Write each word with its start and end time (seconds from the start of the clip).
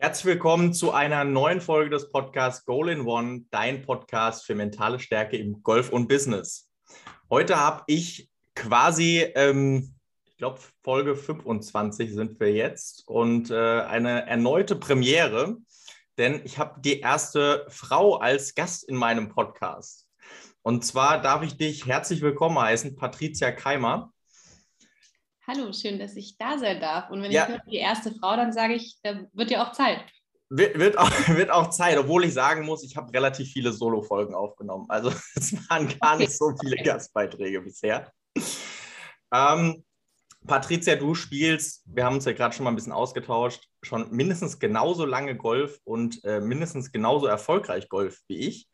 Herzlich 0.00 0.26
willkommen 0.26 0.72
zu 0.72 0.92
einer 0.92 1.24
neuen 1.24 1.60
Folge 1.60 1.90
des 1.90 2.12
Podcasts 2.12 2.64
Goal 2.64 2.88
in 2.88 3.00
One, 3.00 3.46
dein 3.50 3.82
Podcast 3.82 4.46
für 4.46 4.54
mentale 4.54 5.00
Stärke 5.00 5.36
im 5.36 5.64
Golf 5.64 5.90
und 5.90 6.06
Business. 6.06 6.70
Heute 7.28 7.58
habe 7.58 7.82
ich 7.88 8.30
quasi, 8.54 9.26
ähm, 9.34 9.96
ich 10.24 10.36
glaube, 10.36 10.60
Folge 10.84 11.16
25 11.16 12.14
sind 12.14 12.38
wir 12.38 12.52
jetzt 12.52 13.08
und 13.08 13.50
äh, 13.50 13.56
eine 13.56 14.24
erneute 14.28 14.76
Premiere, 14.76 15.56
denn 16.16 16.42
ich 16.44 16.58
habe 16.58 16.80
die 16.80 17.00
erste 17.00 17.66
Frau 17.68 18.18
als 18.18 18.54
Gast 18.54 18.88
in 18.88 18.94
meinem 18.94 19.30
Podcast. 19.30 20.06
Und 20.62 20.84
zwar 20.84 21.20
darf 21.20 21.42
ich 21.42 21.56
dich 21.56 21.86
herzlich 21.86 22.22
willkommen 22.22 22.60
heißen, 22.60 22.94
Patricia 22.94 23.50
Keimer. 23.50 24.12
Hallo, 25.50 25.72
schön, 25.72 25.98
dass 25.98 26.14
ich 26.14 26.36
da 26.36 26.58
sein 26.58 26.78
darf. 26.78 27.08
Und 27.08 27.22
wenn 27.22 27.30
ja. 27.30 27.44
ich 27.44 27.48
höre, 27.48 27.62
die 27.70 27.76
erste 27.76 28.12
Frau, 28.12 28.36
dann 28.36 28.52
sage 28.52 28.74
ich, 28.74 28.98
da 29.02 29.18
wird 29.32 29.50
ja 29.50 29.66
auch 29.66 29.72
Zeit. 29.72 30.04
Wird, 30.50 30.78
wird, 30.78 30.98
auch, 30.98 31.10
wird 31.28 31.50
auch 31.50 31.70
Zeit, 31.70 31.96
obwohl 31.96 32.26
ich 32.26 32.34
sagen 32.34 32.66
muss, 32.66 32.84
ich 32.84 32.98
habe 32.98 33.10
relativ 33.14 33.50
viele 33.50 33.72
Solo-Folgen 33.72 34.34
aufgenommen. 34.34 34.84
Also 34.90 35.10
es 35.36 35.54
waren 35.70 35.88
gar 35.88 36.16
okay. 36.16 36.24
nicht 36.24 36.36
so 36.36 36.52
viele 36.60 36.76
Gastbeiträge 36.82 37.62
bisher. 37.62 38.12
Ähm, 39.32 39.82
Patricia, 40.46 40.96
du 40.96 41.14
spielst, 41.14 41.82
wir 41.86 42.04
haben 42.04 42.16
uns 42.16 42.26
ja 42.26 42.32
gerade 42.32 42.54
schon 42.54 42.64
mal 42.64 42.70
ein 42.70 42.76
bisschen 42.76 42.92
ausgetauscht, 42.92 43.68
schon 43.82 44.10
mindestens 44.10 44.58
genauso 44.58 45.06
lange 45.06 45.34
Golf 45.34 45.80
und 45.84 46.22
äh, 46.24 46.40
mindestens 46.40 46.92
genauso 46.92 47.26
erfolgreich 47.26 47.88
Golf 47.88 48.20
wie 48.28 48.48
ich. 48.48 48.68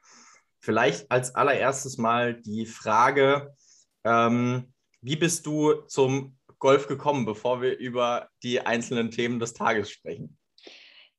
Vielleicht 0.61 1.09
als 1.09 1.37
allererstes 1.37 1.99
mal 1.99 2.35
die 2.35 2.67
Frage, 2.67 3.55
ähm, 4.03 4.73
wie 5.03 5.17
bist 5.17 5.47
du 5.47 5.83
zum 5.87 6.37
Golf 6.59 6.87
gekommen, 6.87 7.25
bevor 7.25 7.63
wir 7.63 7.79
über 7.79 8.29
die 8.43 8.61
einzelnen 8.61 9.11
Themen 9.11 9.39
des 9.39 9.55
Tages 9.55 9.91
sprechen? 9.91 10.39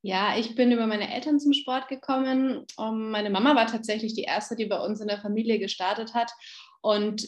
Ja, 0.02 0.38
ich 0.38 0.53
bin 0.53 0.71
über 0.71 0.85
meine 0.85 1.12
Eltern 1.12 1.39
zum 1.39 1.53
Sport 1.53 1.88
gekommen. 1.88 2.66
Um, 2.77 3.09
meine 3.09 3.31
Mama 3.31 3.55
war 3.55 3.66
tatsächlich 3.66 4.13
die 4.13 4.21
erste, 4.21 4.55
die 4.55 4.68
bei 4.68 4.79
uns 4.79 5.01
in 5.01 5.07
der 5.07 5.20
Familie 5.20 5.57
gestartet 5.57 6.13
hat. 6.13 6.32
Und 6.82 7.27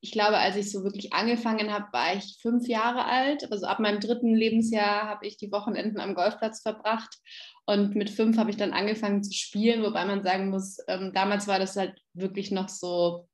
ich 0.00 0.12
glaube, 0.12 0.38
als 0.38 0.56
ich 0.56 0.70
so 0.70 0.84
wirklich 0.84 1.12
angefangen 1.12 1.72
habe, 1.72 1.86
war 1.92 2.14
ich 2.14 2.38
fünf 2.40 2.68
Jahre 2.68 3.06
alt. 3.06 3.50
Also 3.50 3.66
ab 3.66 3.80
meinem 3.80 3.98
dritten 3.98 4.34
Lebensjahr 4.34 5.08
habe 5.08 5.26
ich 5.26 5.36
die 5.36 5.50
Wochenenden 5.50 6.00
am 6.00 6.14
Golfplatz 6.14 6.62
verbracht. 6.62 7.18
Und 7.66 7.94
mit 7.94 8.10
fünf 8.10 8.36
habe 8.36 8.50
ich 8.50 8.56
dann 8.56 8.72
angefangen 8.72 9.22
zu 9.22 9.32
spielen, 9.32 9.82
wobei 9.82 10.04
man 10.04 10.22
sagen 10.22 10.50
muss, 10.50 10.78
ähm, 10.88 11.12
damals 11.14 11.48
war 11.48 11.58
das 11.58 11.76
halt 11.76 12.00
wirklich 12.14 12.50
noch 12.50 12.68
so 12.68 13.28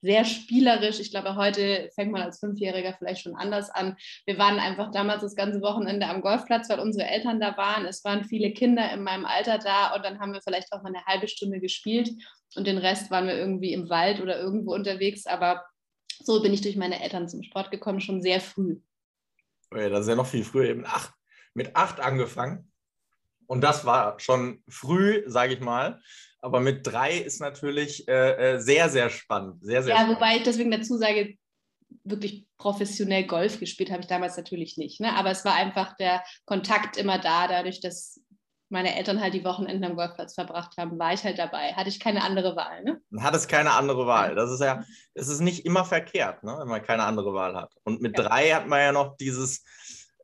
sehr 0.00 0.24
spielerisch. 0.24 1.00
Ich 1.00 1.10
glaube, 1.10 1.34
heute 1.36 1.90
fängt 1.94 2.12
man 2.12 2.22
als 2.22 2.38
Fünfjähriger 2.38 2.94
vielleicht 2.96 3.22
schon 3.22 3.36
anders 3.36 3.70
an. 3.70 3.96
Wir 4.26 4.38
waren 4.38 4.58
einfach 4.58 4.90
damals 4.92 5.22
das 5.22 5.34
ganze 5.34 5.60
Wochenende 5.60 6.06
am 6.06 6.20
Golfplatz, 6.20 6.68
weil 6.68 6.80
unsere 6.80 7.08
Eltern 7.08 7.40
da 7.40 7.56
waren. 7.56 7.84
Es 7.84 8.04
waren 8.04 8.24
viele 8.24 8.52
Kinder 8.52 8.92
in 8.92 9.02
meinem 9.02 9.26
Alter 9.26 9.58
da 9.58 9.94
und 9.94 10.04
dann 10.04 10.20
haben 10.20 10.32
wir 10.32 10.40
vielleicht 10.40 10.72
auch 10.72 10.82
mal 10.82 10.94
eine 10.94 11.04
halbe 11.06 11.28
Stunde 11.28 11.60
gespielt 11.60 12.10
und 12.54 12.66
den 12.66 12.78
Rest 12.78 13.10
waren 13.10 13.26
wir 13.26 13.36
irgendwie 13.36 13.72
im 13.72 13.90
Wald 13.90 14.20
oder 14.20 14.38
irgendwo 14.38 14.72
unterwegs. 14.74 15.26
Aber 15.26 15.64
so 16.20 16.42
bin 16.42 16.52
ich 16.52 16.60
durch 16.60 16.76
meine 16.76 17.02
Eltern 17.02 17.28
zum 17.28 17.42
Sport 17.42 17.70
gekommen, 17.70 18.00
schon 18.00 18.22
sehr 18.22 18.40
früh. 18.40 18.80
Ja, 19.74 19.88
das 19.88 20.02
ist 20.02 20.08
ja 20.08 20.14
noch 20.14 20.26
viel 20.26 20.44
früher, 20.44 20.68
eben 20.68 20.86
acht, 20.86 21.12
mit 21.54 21.76
acht 21.76 22.00
angefangen. 22.00 22.70
Und 23.46 23.62
das 23.62 23.84
war 23.84 24.18
schon 24.20 24.62
früh, 24.68 25.22
sage 25.26 25.54
ich 25.54 25.60
mal. 25.60 26.00
Aber 26.40 26.60
mit 26.60 26.86
drei 26.86 27.18
ist 27.18 27.40
natürlich 27.40 28.06
äh, 28.08 28.54
äh, 28.54 28.60
sehr, 28.60 28.88
sehr 28.88 29.10
spannend. 29.10 29.64
Sehr, 29.64 29.82
sehr 29.82 29.94
ja, 29.94 30.00
spannend. 30.00 30.16
wobei 30.16 30.36
ich 30.36 30.42
deswegen 30.44 30.70
dazu 30.70 30.96
sage, 30.96 31.36
wirklich 32.04 32.46
professionell 32.58 33.26
Golf 33.26 33.58
gespielt 33.58 33.90
habe 33.90 34.02
ich 34.02 34.06
damals 34.06 34.36
natürlich 34.36 34.76
nicht. 34.76 35.00
Ne? 35.00 35.14
Aber 35.14 35.30
es 35.30 35.44
war 35.44 35.54
einfach 35.54 35.96
der 35.96 36.22
Kontakt 36.44 36.96
immer 36.96 37.18
da, 37.18 37.48
dadurch, 37.48 37.80
dass 37.80 38.20
meine 38.70 38.94
Eltern 38.96 39.20
halt 39.20 39.32
die 39.32 39.44
Wochenenden 39.44 39.84
am 39.84 39.96
Golfplatz 39.96 40.34
verbracht 40.34 40.76
haben, 40.76 40.98
war 40.98 41.14
ich 41.14 41.24
halt 41.24 41.38
dabei. 41.38 41.72
Hatte 41.72 41.88
ich 41.88 42.00
keine 42.00 42.22
andere 42.22 42.54
Wahl. 42.54 42.84
Ne? 42.84 43.00
Hat 43.20 43.34
es 43.34 43.48
keine 43.48 43.72
andere 43.72 44.06
Wahl. 44.06 44.34
Das 44.34 44.50
ist 44.50 44.60
ja, 44.60 44.84
es 45.14 45.28
ist 45.28 45.40
nicht 45.40 45.64
immer 45.64 45.84
verkehrt, 45.84 46.44
ne? 46.44 46.56
wenn 46.58 46.68
man 46.68 46.82
keine 46.82 47.04
andere 47.04 47.32
Wahl 47.32 47.56
hat. 47.56 47.74
Und 47.84 48.02
mit 48.02 48.18
ja. 48.18 48.24
drei 48.24 48.50
hat 48.50 48.68
man 48.68 48.80
ja 48.80 48.92
noch 48.92 49.16
dieses, 49.16 49.64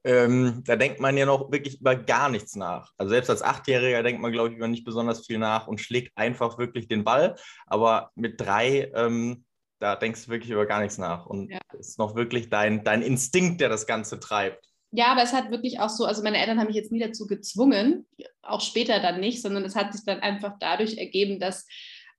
ähm, 0.04 0.62
da 0.66 0.76
denkt 0.76 1.00
man 1.00 1.16
ja 1.16 1.24
noch 1.24 1.50
wirklich 1.50 1.80
über 1.80 1.96
gar 1.96 2.28
nichts 2.28 2.56
nach. 2.56 2.92
Also 2.98 3.10
selbst 3.10 3.30
als 3.30 3.42
Achtjähriger 3.42 4.02
denkt 4.02 4.20
man, 4.20 4.32
glaube 4.32 4.50
ich, 4.50 4.56
über 4.56 4.68
nicht 4.68 4.84
besonders 4.84 5.26
viel 5.26 5.38
nach 5.38 5.66
und 5.66 5.80
schlägt 5.80 6.16
einfach 6.16 6.58
wirklich 6.58 6.88
den 6.88 7.04
Ball. 7.04 7.36
Aber 7.66 8.10
mit 8.14 8.40
drei, 8.40 8.90
ähm, 8.94 9.44
da 9.80 9.96
denkst 9.96 10.26
du 10.26 10.30
wirklich 10.30 10.50
über 10.50 10.66
gar 10.66 10.80
nichts 10.80 10.98
nach. 10.98 11.24
Und 11.26 11.50
es 11.50 11.58
ja. 11.72 11.78
ist 11.78 11.98
noch 11.98 12.14
wirklich 12.14 12.50
dein, 12.50 12.84
dein 12.84 13.00
Instinkt, 13.00 13.62
der 13.62 13.70
das 13.70 13.86
Ganze 13.86 14.20
treibt. 14.20 14.64
Ja, 14.90 15.06
aber 15.06 15.22
es 15.22 15.32
hat 15.32 15.50
wirklich 15.50 15.80
auch 15.80 15.88
so, 15.88 16.04
also 16.04 16.22
meine 16.22 16.38
Eltern 16.38 16.60
haben 16.60 16.68
mich 16.68 16.76
jetzt 16.76 16.92
nie 16.92 17.00
dazu 17.00 17.26
gezwungen, 17.26 18.06
auch 18.42 18.60
später 18.60 19.00
dann 19.00 19.18
nicht, 19.18 19.42
sondern 19.42 19.64
es 19.64 19.74
hat 19.74 19.92
sich 19.92 20.04
dann 20.04 20.20
einfach 20.20 20.52
dadurch 20.60 20.98
ergeben, 20.98 21.40
dass 21.40 21.66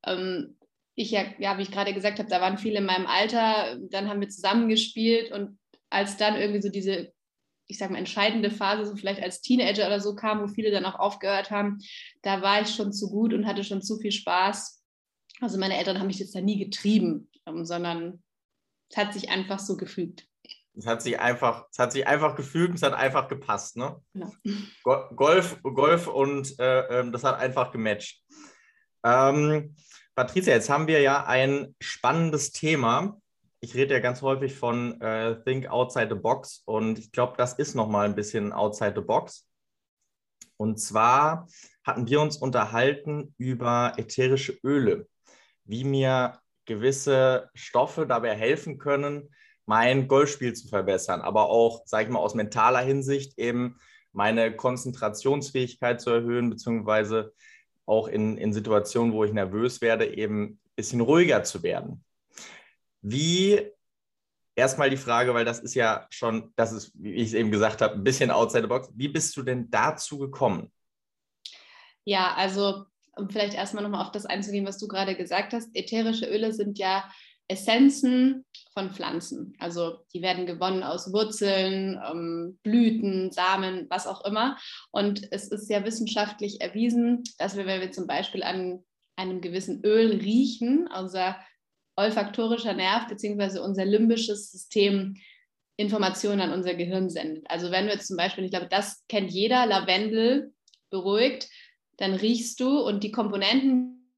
ähm, 0.06 0.58
ich 0.96 1.12
ja, 1.12 1.24
ja, 1.40 1.58
wie 1.58 1.62
ich 1.62 1.72
gerade 1.72 1.94
gesagt 1.94 2.20
habe, 2.20 2.30
da 2.30 2.42
waren 2.42 2.58
viele 2.58 2.80
in 2.80 2.86
meinem 2.86 3.06
Alter, 3.06 3.78
dann 3.92 4.10
haben 4.10 4.20
wir 4.20 4.28
zusammengespielt 4.28 5.32
und 5.32 5.58
als 5.90 6.18
dann 6.18 6.36
irgendwie 6.36 6.62
so 6.62 6.70
diese 6.70 7.14
ich 7.68 7.78
sage 7.78 7.94
mal, 7.94 8.00
entscheidende 8.00 8.52
Phase, 8.52 8.86
so 8.86 8.96
vielleicht 8.96 9.22
als 9.22 9.42
Teenager 9.42 9.88
oder 9.88 10.00
so 10.00 10.16
kam, 10.16 10.42
wo 10.42 10.48
viele 10.48 10.72
dann 10.72 10.86
auch 10.86 11.00
aufgehört 11.00 11.52
haben, 11.52 11.80
da 12.22 12.42
war 12.42 12.62
ich 12.62 12.70
schon 12.70 12.94
zu 12.94 13.10
gut 13.10 13.34
und 13.34 13.46
hatte 13.46 13.64
schon 13.64 13.82
zu 13.82 13.98
viel 13.98 14.12
Spaß. 14.12 14.84
Also 15.42 15.58
meine 15.58 15.78
Eltern 15.78 16.00
haben 16.00 16.08
mich 16.08 16.20
jetzt 16.20 16.36
da 16.36 16.42
nie 16.42 16.64
getrieben, 16.64 17.30
ähm, 17.46 17.66
sondern 17.66 18.24
es 18.90 18.98
hat 18.98 19.14
sich 19.14 19.30
einfach 19.30 19.60
so 19.60 19.78
gefügt. 19.78 20.28
Es 20.78 20.86
hat 20.86 21.02
sich 21.02 21.20
einfach, 21.20 21.66
es 21.72 21.80
hat 21.80 21.94
sich 21.94 22.06
einfach 22.06 22.36
gefügt, 22.36 22.76
es 22.76 22.84
hat 22.84 22.94
einfach 22.94 23.28
gepasst, 23.28 23.78
ne? 23.78 24.02
Ja. 24.14 24.30
Golf, 25.16 25.58
Golf 25.64 26.08
und 26.08 26.60
äh, 26.60 27.00
ähm, 27.00 27.12
das 27.12 27.24
hat 27.24 27.40
einfach 27.40 27.72
gematcht. 27.72 28.24
Ähm, 29.04 29.76
Patricia, 30.16 30.54
jetzt 30.54 30.70
haben 30.70 30.88
wir 30.88 31.02
ja 31.02 31.26
ein 31.26 31.76
spannendes 31.82 32.52
Thema, 32.52 33.22
ich 33.66 33.74
rede 33.74 33.96
ja 33.96 34.00
ganz 34.00 34.22
häufig 34.22 34.54
von 34.54 35.02
äh, 35.02 35.42
Think 35.44 35.66
Outside 35.68 36.10
the 36.12 36.22
Box 36.22 36.62
und 36.66 37.00
ich 37.00 37.12
glaube, 37.12 37.34
das 37.36 37.54
ist 37.54 37.74
nochmal 37.74 38.06
ein 38.06 38.14
bisschen 38.14 38.54
Outside 38.54 38.94
the 38.96 39.02
Box. 39.02 39.50
Und 40.56 40.80
zwar 40.80 41.48
hatten 41.84 42.08
wir 42.08 42.22
uns 42.22 42.38
unterhalten 42.38 43.34
über 43.40 43.94
ätherische 43.98 44.56
Öle, 44.64 45.08
wie 45.64 45.84
mir 45.84 46.40
gewisse 46.66 47.50
Stoffe 47.56 48.06
dabei 48.06 48.36
helfen 48.36 48.78
können, 48.78 49.34
mein 49.66 50.08
Golfspiel 50.08 50.54
zu 50.54 50.68
verbessern, 50.68 51.22
aber 51.22 51.50
auch, 51.50 51.88
sage 51.88 52.04
ich 52.04 52.10
mal, 52.12 52.20
aus 52.20 52.36
mentaler 52.36 52.82
Hinsicht 52.82 53.40
eben 53.40 53.80
meine 54.12 54.56
Konzentrationsfähigkeit 54.56 56.00
zu 56.00 56.12
erhöhen, 56.12 56.52
beziehungsweise 56.52 57.34
auch 57.88 58.10
in, 58.10 58.38
in 58.38 58.54
Situationen, 58.54 59.12
wo 59.12 59.24
ich 59.24 59.34
nervös 59.34 59.82
werde, 59.82 60.06
eben 60.16 60.44
ein 60.44 60.60
bisschen 60.76 61.02
ruhiger 61.02 61.44
zu 61.44 61.64
werden. 61.64 62.05
Wie 63.08 63.72
erstmal 64.56 64.90
die 64.90 64.98
Frage, 64.98 65.34
weil 65.36 65.46
das 65.46 65.60
ist 65.60 65.76
ja 65.76 66.08
schon, 66.10 66.52
das 66.56 66.72
ist, 66.72 66.92
wie 66.96 67.14
ich 67.14 67.28
es 67.28 67.34
eben 67.36 67.52
gesagt 67.52 67.82
habe, 67.82 67.94
ein 67.94 68.04
bisschen 68.04 68.32
outside 68.32 68.64
the 68.64 68.68
box. 68.68 68.90
Wie 68.96 69.10
bist 69.10 69.38
du 69.38 69.44
denn 69.44 69.70
dazu 69.70 70.18
gekommen? 70.18 70.72
Ja, 72.04 72.34
also 72.36 72.86
um 73.16 73.30
vielleicht 73.30 73.54
erstmal 73.54 73.84
nochmal 73.84 74.04
auf 74.04 74.12
das 74.12 74.26
einzugehen, 74.26 74.66
was 74.66 74.80
du 74.80 74.88
gerade 74.88 75.16
gesagt 75.16 75.54
hast. 75.54 75.70
Ätherische 75.76 76.26
Öle 76.26 76.52
sind 76.52 76.80
ja 76.80 77.08
Essenzen 77.48 78.44
von 78.74 78.92
Pflanzen. 78.92 79.54
Also 79.60 80.00
die 80.14 80.24
werden 80.24 80.48
gewonnen 80.48 80.82
aus 80.82 81.14
Wurzeln, 81.14 82.02
ähm, 82.04 82.60
Blüten, 82.64 83.32
Samen, 83.32 83.86
was 83.90 84.08
auch 84.08 84.26
immer. 84.26 84.58
Und 84.92 85.32
es 85.32 85.50
ist 85.50 85.70
ja 85.70 85.86
wissenschaftlich 85.86 86.60
erwiesen, 86.62 87.24
dass 87.38 87.56
wir, 87.56 87.68
wenn 87.68 87.82
wir 87.82 87.92
zum 87.92 88.08
Beispiel 88.08 88.42
an 88.42 88.84
einem 89.16 89.42
gewissen 89.42 89.86
Öl 89.86 90.18
riechen, 90.18 90.88
unser 90.88 91.38
olfaktorischer 91.96 92.74
Nerv 92.74 93.08
bzw. 93.08 93.60
unser 93.60 93.86
limbisches 93.86 94.52
System 94.52 95.16
Informationen 95.78 96.42
an 96.42 96.54
unser 96.54 96.74
Gehirn 96.74 97.10
sendet. 97.10 97.50
Also 97.50 97.72
wenn 97.72 97.88
wir 97.88 98.00
zum 98.00 98.18
Beispiel, 98.18 98.46
ich 98.46 98.52
glaube, 98.52 98.68
das 98.70 99.06
kennt 99.08 99.32
jeder, 99.32 99.66
Lavendel 99.66 100.54
beruhigt, 100.90 101.50
dann 101.98 102.14
riechst 102.14 102.60
du 102.60 102.80
und 102.80 103.04
die 103.04 103.12
Komponenten, 103.12 104.12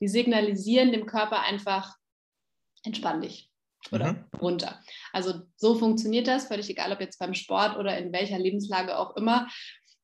die 0.00 0.08
signalisieren 0.08 0.92
dem 0.92 1.06
Körper 1.06 1.42
einfach, 1.42 1.96
entspann 2.82 3.22
dich 3.22 3.50
oder 3.90 4.12
mhm. 4.12 4.24
runter. 4.38 4.82
Also 5.12 5.42
so 5.56 5.74
funktioniert 5.74 6.26
das, 6.26 6.48
völlig 6.48 6.68
egal, 6.68 6.92
ob 6.92 7.00
jetzt 7.00 7.18
beim 7.18 7.34
Sport 7.34 7.76
oder 7.76 7.96
in 7.96 8.12
welcher 8.12 8.38
Lebenslage 8.38 8.98
auch 8.98 9.16
immer. 9.16 9.48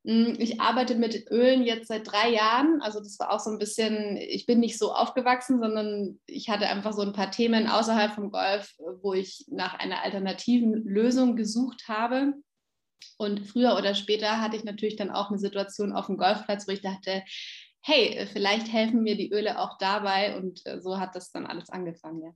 Hm, 0.07 0.37
ich 0.39 0.61
arbeite 0.61 0.95
mit 0.95 1.31
Ölen 1.33 1.65
jetzt 1.65 1.89
seit 1.89 2.11
drei 2.11 2.31
Jahren. 2.31 2.81
Also 2.81 3.01
das 3.01 3.19
war 3.19 3.33
auch 3.33 3.41
so 3.41 3.51
ein 3.51 3.59
bisschen, 3.59 4.17
ich 4.17 4.47
bin 4.47 4.61
nicht 4.61 4.79
so 4.79 4.93
aufgewachsen, 4.93 5.59
sondern 5.59 6.21
ich 6.27 6.49
hatte 6.49 6.69
einfach 6.69 6.93
so 6.93 7.03
ein 7.03 7.13
paar 7.13 7.33
Themen 7.33 7.67
außerhalb 7.67 8.15
vom 8.15 8.31
Golf, 8.31 8.73
wo 9.03 9.15
ich 9.15 9.47
nach 9.49 9.75
einer 9.75 10.05
alternativen 10.05 10.85
Lösung 10.85 11.35
gesucht 11.35 11.89
habe. 11.89 12.35
Und 13.19 13.49
früher 13.49 13.77
oder 13.77 13.97
später 13.97 14.41
hatte 14.41 14.57
ich 14.57 14.63
natürlich 14.63 14.97
dann 14.97 15.11
auch 15.11 15.31
eine 15.31 15.39
Situation 15.39 15.93
auf 15.93 16.07
dem 16.07 16.19
Golfplatz, 16.19 16.69
wo 16.69 16.73
ich 16.73 16.83
dachte, 16.83 17.25
hey, 17.83 18.29
vielleicht 18.33 18.73
helfen 18.73 19.03
mir 19.03 19.17
die 19.17 19.33
Öle 19.33 19.59
auch 19.59 19.77
dabei. 19.79 20.37
Und 20.37 20.65
äh, 20.67 20.81
so 20.81 21.01
hat 21.01 21.17
das 21.17 21.33
dann 21.33 21.47
alles 21.47 21.69
angefangen, 21.71 22.23
ja. 22.23 22.31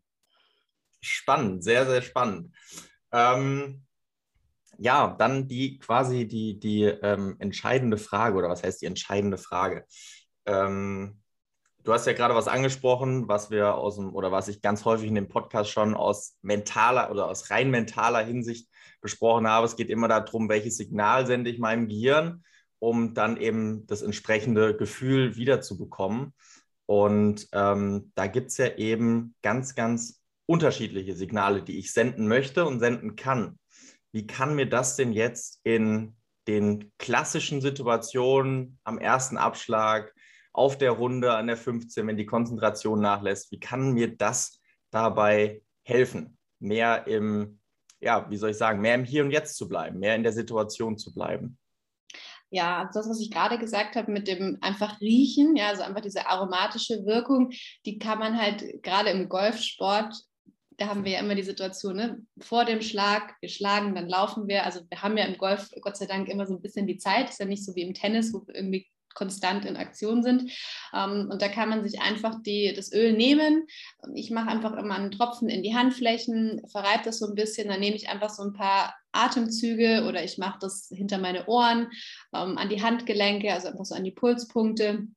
Spannend, 1.03 1.63
sehr, 1.63 1.87
sehr 1.87 2.03
spannend. 2.03 2.55
Ähm, 3.13 3.85
ja, 4.81 5.15
dann 5.19 5.47
die 5.47 5.79
quasi 5.79 6.27
die, 6.27 6.59
die 6.59 6.85
ähm, 6.85 7.37
entscheidende 7.39 7.99
Frage, 7.99 8.39
oder 8.39 8.49
was 8.49 8.63
heißt 8.63 8.81
die 8.81 8.87
entscheidende 8.87 9.37
Frage? 9.37 9.85
Ähm, 10.47 11.21
du 11.85 11.93
hast 11.93 12.07
ja 12.07 12.15
gerade 12.15 12.35
was 12.35 12.49
angesprochen, 12.49 13.29
was 13.29 13.51
wir 13.51 13.75
aus 13.75 13.97
dem, 13.97 14.15
oder 14.15 14.33
was 14.33 14.49
ich 14.49 14.63
ganz 14.63 14.87
häufig 14.87 15.09
in 15.09 15.15
dem 15.15 15.29
Podcast 15.29 15.71
schon 15.71 15.95
aus 15.95 16.39
mentaler 16.41 17.11
oder 17.11 17.29
aus 17.29 17.51
rein 17.51 17.71
mentaler 17.71 18.25
Hinsicht 18.25 18.71
besprochen 19.03 19.47
habe. 19.47 19.67
Es 19.67 19.77
geht 19.77 19.91
immer 19.91 20.09
darum, 20.09 20.49
welches 20.49 20.79
Signal 20.79 21.27
sende 21.27 21.51
ich 21.51 21.59
meinem 21.59 21.87
Gehirn, 21.87 22.43
um 22.79 23.13
dann 23.13 23.37
eben 23.37 23.87
das 23.87 24.01
entsprechende 24.01 24.75
Gefühl 24.75 25.37
wiederzubekommen. 25.37 26.33
Und 26.87 27.49
ähm, 27.53 28.13
da 28.15 28.27
gibt 28.29 28.49
es 28.49 28.57
ja 28.57 28.77
eben 28.77 29.35
ganz, 29.43 29.75
ganz 29.75 30.23
unterschiedliche 30.47 31.15
Signale, 31.15 31.63
die 31.63 31.79
ich 31.79 31.93
senden 31.93 32.29
möchte 32.29 32.65
und 32.65 32.81
senden 32.81 33.15
kann. 33.15 33.59
Wie 34.13 34.27
kann 34.27 34.55
mir 34.55 34.69
das 34.69 34.97
denn 34.97 35.13
jetzt 35.13 35.61
in 35.65 36.17
den 36.49 36.93
klassischen 36.99 37.61
Situationen 37.61 38.79
am 38.85 38.99
ersten 38.99 39.37
Abschlag, 39.37 40.13
auf 40.53 40.77
der 40.77 40.93
Runde 40.93 41.35
an 41.35 41.47
der 41.47 41.57
15, 41.57 42.07
wenn 42.07 42.17
die 42.17 42.27
Konzentration 42.27 43.01
nachlässt, 43.01 43.53
wie 43.53 43.61
kann 43.61 43.93
mir 43.93 44.17
das 44.17 44.61
dabei 44.91 45.63
helfen, 45.85 46.39
mehr 46.59 47.07
im, 47.07 47.61
ja, 48.01 48.29
wie 48.31 48.37
soll 48.37 48.51
ich 48.51 48.57
sagen, 48.57 48.81
mehr 48.81 48.97
im 48.97 49.05
Hier 49.05 49.25
und 49.25 49.31
Jetzt 49.31 49.57
zu 49.57 49.69
bleiben, 49.69 49.99
mehr 50.01 50.17
in 50.17 50.23
der 50.23 50.33
Situation 50.33 50.99
zu 50.99 51.15
bleiben? 51.15 51.57
Ja, 52.53 52.81
also 52.81 52.99
das, 52.99 53.09
was 53.09 53.21
ich 53.21 53.31
gerade 53.31 53.59
gesagt 53.59 53.95
habe 53.95 54.11
mit 54.11 54.27
dem 54.27 54.59
einfach 54.61 55.01
riechen, 55.01 55.55
ja, 55.55 55.69
also 55.69 55.83
einfach 55.83 56.01
diese 56.01 56.27
aromatische 56.27 57.07
Wirkung, 57.07 57.53
die 57.87 58.01
kann 58.01 58.19
man 58.19 58.37
halt 58.37 58.83
gerade 58.83 59.11
im 59.11 59.29
Golfsport, 59.29 60.17
da 60.81 60.89
haben 60.89 61.05
wir 61.05 61.13
ja 61.13 61.21
immer 61.21 61.35
die 61.35 61.43
Situation, 61.43 61.97
ne, 61.97 62.23
vor 62.39 62.65
dem 62.65 62.81
Schlag, 62.81 63.35
wir 63.41 63.51
schlagen, 63.51 63.95
dann 63.95 64.09
laufen 64.09 64.49
wir. 64.49 64.65
Also 64.65 64.81
wir 64.89 65.03
haben 65.03 65.19
ja 65.19 65.27
im 65.27 65.37
Golf 65.37 65.71
Gott 65.83 65.99
sei 65.99 66.07
Dank 66.07 66.29
immer 66.29 66.47
so 66.47 66.55
ein 66.55 66.63
bisschen 66.63 66.87
die 66.87 66.97
Zeit, 66.97 67.29
ist 67.29 67.39
ja 67.39 67.45
nicht 67.45 67.65
so 67.65 67.75
wie 67.75 67.83
im 67.83 67.93
Tennis, 67.93 68.33
wo 68.33 68.47
wir 68.47 68.55
irgendwie 68.55 68.89
konstant 69.15 69.67
in 69.67 69.77
Aktion 69.77 70.23
sind. 70.23 70.51
Ähm, 70.95 71.29
und 71.31 71.43
da 71.43 71.49
kann 71.49 71.69
man 71.69 71.87
sich 71.87 72.01
einfach 72.01 72.41
die, 72.43 72.73
das 72.75 72.93
Öl 72.93 73.13
nehmen. 73.13 73.67
Ich 74.15 74.31
mache 74.31 74.49
einfach 74.49 74.73
immer 74.73 74.95
einen 74.95 75.11
Tropfen 75.11 75.51
in 75.51 75.63
die 75.63 75.75
Handflächen, 75.75 76.63
verreibe 76.67 77.05
das 77.05 77.19
so 77.19 77.27
ein 77.27 77.35
bisschen, 77.35 77.69
dann 77.69 77.81
nehme 77.81 77.97
ich 77.97 78.09
einfach 78.09 78.31
so 78.31 78.43
ein 78.43 78.55
paar 78.55 78.95
Atemzüge 79.13 80.07
oder 80.09 80.25
ich 80.25 80.39
mache 80.39 80.61
das 80.63 80.89
hinter 80.91 81.19
meine 81.19 81.47
Ohren, 81.47 81.91
ähm, 82.35 82.57
an 82.57 82.71
die 82.71 82.83
Handgelenke, 82.83 83.53
also 83.53 83.69
einfach 83.69 83.85
so 83.85 83.95
an 83.95 84.05
die 84.05 84.13
Pulspunkte. 84.13 85.09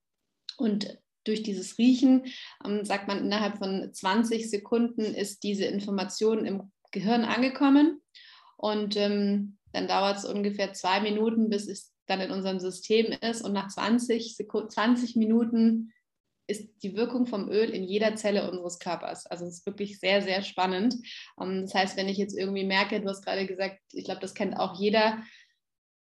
Und 0.58 0.98
durch 1.24 1.44
dieses 1.44 1.78
Riechen, 1.78 2.26
ähm, 2.66 2.86
sagt 2.86 3.08
man, 3.08 3.20
innerhalb 3.20 3.58
von 3.58 3.90
20 3.92 4.50
Sekunden 4.50 5.02
ist 5.02 5.44
diese 5.44 5.66
Information 5.66 6.46
im 6.46 6.72
Gehirn 6.92 7.26
angekommen. 7.26 8.02
Und 8.58 8.96
ähm, 8.96 9.58
dann 9.72 9.88
dauert 9.88 10.18
es 10.18 10.26
ungefähr 10.26 10.74
zwei 10.74 11.02
Minuten, 11.02 11.50
bis 11.50 11.68
es 11.68 11.92
dann 12.06 12.22
in 12.22 12.32
unserem 12.32 12.60
System 12.60 13.14
ist. 13.22 13.42
Und 13.42 13.54
nach 13.54 13.70
20, 13.70 14.36
Sekunden, 14.36 14.70
20 14.70 15.16
Minuten 15.16 15.92
ist 16.48 16.70
die 16.84 16.96
Wirkung 16.96 17.26
vom 17.26 17.50
Öl 17.50 17.70
in 17.70 17.84
jeder 17.84 18.16
Zelle 18.16 18.50
unseres 18.50 18.80
Körpers. 18.80 19.26
Also 19.28 19.46
es 19.46 19.60
ist 19.60 19.66
wirklich 19.66 20.00
sehr, 20.00 20.22
sehr 20.22 20.42
spannend. 20.42 20.96
Ähm, 21.42 21.62
das 21.62 21.74
heißt, 21.74 21.98
wenn 21.98 22.10
ich 22.10 22.18
jetzt 22.18 22.38
irgendwie 22.38 22.66
merke, 22.66 23.02
du 23.02 23.10
hast 23.10 23.24
gerade 23.24 23.46
gesagt, 23.46 23.80
ich 23.92 24.06
glaube, 24.06 24.22
das 24.22 24.34
kennt 24.34 24.58
auch 24.58 24.80
jeder, 24.80 25.24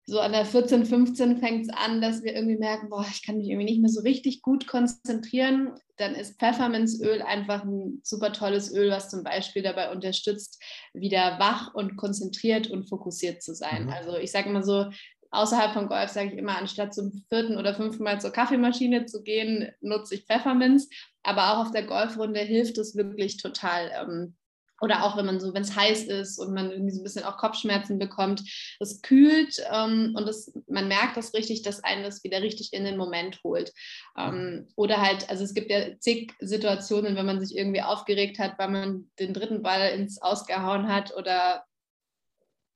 so 0.09 0.21
an 0.21 0.31
der 0.31 0.45
14, 0.45 0.85
15 0.85 1.37
fängt 1.37 1.63
es 1.63 1.69
an, 1.69 1.99
dass 1.99 2.23
wir 2.23 2.33
irgendwie 2.33 2.57
merken, 2.57 2.87
boah, 2.89 3.05
ich 3.11 3.25
kann 3.25 3.37
mich 3.37 3.49
irgendwie 3.49 3.65
nicht 3.65 3.81
mehr 3.81 3.89
so 3.89 4.01
richtig 4.01 4.41
gut 4.41 4.65
konzentrieren. 4.65 5.73
Dann 5.97 6.15
ist 6.15 6.39
Pfefferminzöl 6.39 7.21
einfach 7.21 7.65
ein 7.65 7.99
super 8.03 8.31
tolles 8.31 8.73
Öl, 8.73 8.89
was 8.89 9.09
zum 9.09 9.23
Beispiel 9.23 9.63
dabei 9.63 9.91
unterstützt, 9.91 10.63
wieder 10.93 11.39
wach 11.39 11.73
und 11.73 11.97
konzentriert 11.97 12.69
und 12.71 12.87
fokussiert 12.87 13.43
zu 13.43 13.53
sein. 13.53 13.85
Mhm. 13.85 13.89
Also 13.89 14.15
ich 14.17 14.31
sage 14.31 14.49
immer 14.49 14.63
so, 14.63 14.85
außerhalb 15.31 15.73
von 15.73 15.89
Golf 15.89 16.09
sage 16.09 16.29
ich 16.31 16.37
immer, 16.37 16.57
anstatt 16.57 16.93
zum 16.93 17.11
vierten 17.27 17.57
oder 17.57 17.75
fünften 17.75 18.03
Mal 18.03 18.21
zur 18.21 18.31
Kaffeemaschine 18.31 19.07
zu 19.07 19.23
gehen, 19.23 19.69
nutze 19.81 20.15
ich 20.15 20.23
Pfefferminz. 20.23 20.87
Aber 21.21 21.51
auch 21.51 21.65
auf 21.65 21.71
der 21.71 21.83
Golfrunde 21.83 22.39
hilft 22.39 22.77
es 22.77 22.95
wirklich 22.95 23.35
total. 23.35 23.91
Ähm, 23.93 24.37
oder 24.81 25.03
auch 25.03 25.17
wenn 25.17 25.25
man 25.25 25.39
so, 25.39 25.53
wenn 25.53 25.63
es 25.63 25.75
heiß 25.75 26.03
ist 26.03 26.37
und 26.39 26.53
man 26.53 26.71
irgendwie 26.71 26.91
so 26.91 27.01
ein 27.01 27.03
bisschen 27.03 27.23
auch 27.23 27.37
Kopfschmerzen 27.37 27.97
bekommt, 27.97 28.43
das 28.79 29.01
kühlt 29.01 29.61
ähm, 29.71 30.13
und 30.15 30.27
das, 30.27 30.51
man 30.67 30.87
merkt 30.87 31.17
das 31.17 31.33
richtig, 31.33 31.63
dass 31.63 31.83
einen 31.83 32.03
das 32.03 32.23
wieder 32.23 32.41
richtig 32.41 32.73
in 32.73 32.83
den 32.83 32.97
Moment 32.97 33.39
holt. 33.43 33.73
Ähm, 34.17 34.67
oder 34.75 35.01
halt, 35.01 35.29
also 35.29 35.43
es 35.43 35.53
gibt 35.53 35.71
ja 35.71 35.97
zig 35.99 36.33
Situationen, 36.39 37.15
wenn 37.15 37.25
man 37.25 37.39
sich 37.39 37.57
irgendwie 37.57 37.81
aufgeregt 37.81 38.39
hat, 38.39 38.59
weil 38.59 38.69
man 38.69 39.09
den 39.19 39.33
dritten 39.33 39.63
Ball 39.63 39.89
ins 39.91 40.21
Ausgehauen 40.21 40.87
hat 40.87 41.15
oder 41.15 41.63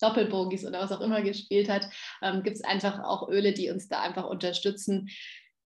Doppelbogies 0.01 0.65
oder 0.65 0.81
was 0.81 0.91
auch 0.91 1.01
immer 1.01 1.21
gespielt 1.21 1.69
hat, 1.69 1.87
ähm, 2.21 2.43
gibt 2.43 2.57
es 2.57 2.63
einfach 2.63 3.03
auch 3.03 3.29
Öle, 3.29 3.53
die 3.53 3.69
uns 3.69 3.87
da 3.87 4.01
einfach 4.01 4.25
unterstützen. 4.25 5.09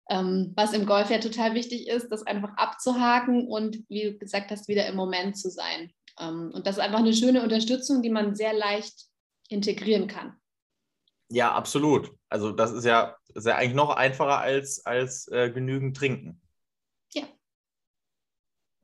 Ähm, 0.09 0.53
was 0.55 0.73
im 0.73 0.85
Golf 0.85 1.09
ja 1.09 1.17
total 1.17 1.55
wichtig 1.55 1.87
ist, 1.87 2.09
das 2.09 2.27
einfach 2.27 2.55
abzuhaken 2.57 3.47
und, 3.47 3.79
wie 3.89 4.03
du 4.03 4.17
gesagt 4.17 4.51
hast, 4.51 4.67
wieder 4.67 4.85
im 4.85 4.95
Moment 4.95 5.37
zu 5.37 5.49
sein. 5.49 5.91
Ähm, 6.19 6.51
und 6.53 6.65
das 6.65 6.77
ist 6.77 6.81
einfach 6.81 6.99
eine 6.99 7.13
schöne 7.13 7.43
Unterstützung, 7.43 8.01
die 8.01 8.09
man 8.09 8.35
sehr 8.35 8.53
leicht 8.53 9.05
integrieren 9.49 10.07
kann. 10.07 10.35
Ja, 11.29 11.53
absolut. 11.53 12.11
Also 12.29 12.51
das 12.51 12.71
ist 12.71 12.85
ja, 12.85 13.15
ist 13.33 13.45
ja 13.45 13.55
eigentlich 13.55 13.73
noch 13.73 13.89
einfacher 13.89 14.39
als, 14.39 14.85
als 14.85 15.27
äh, 15.29 15.49
genügend 15.49 15.97
trinken. 15.97 16.41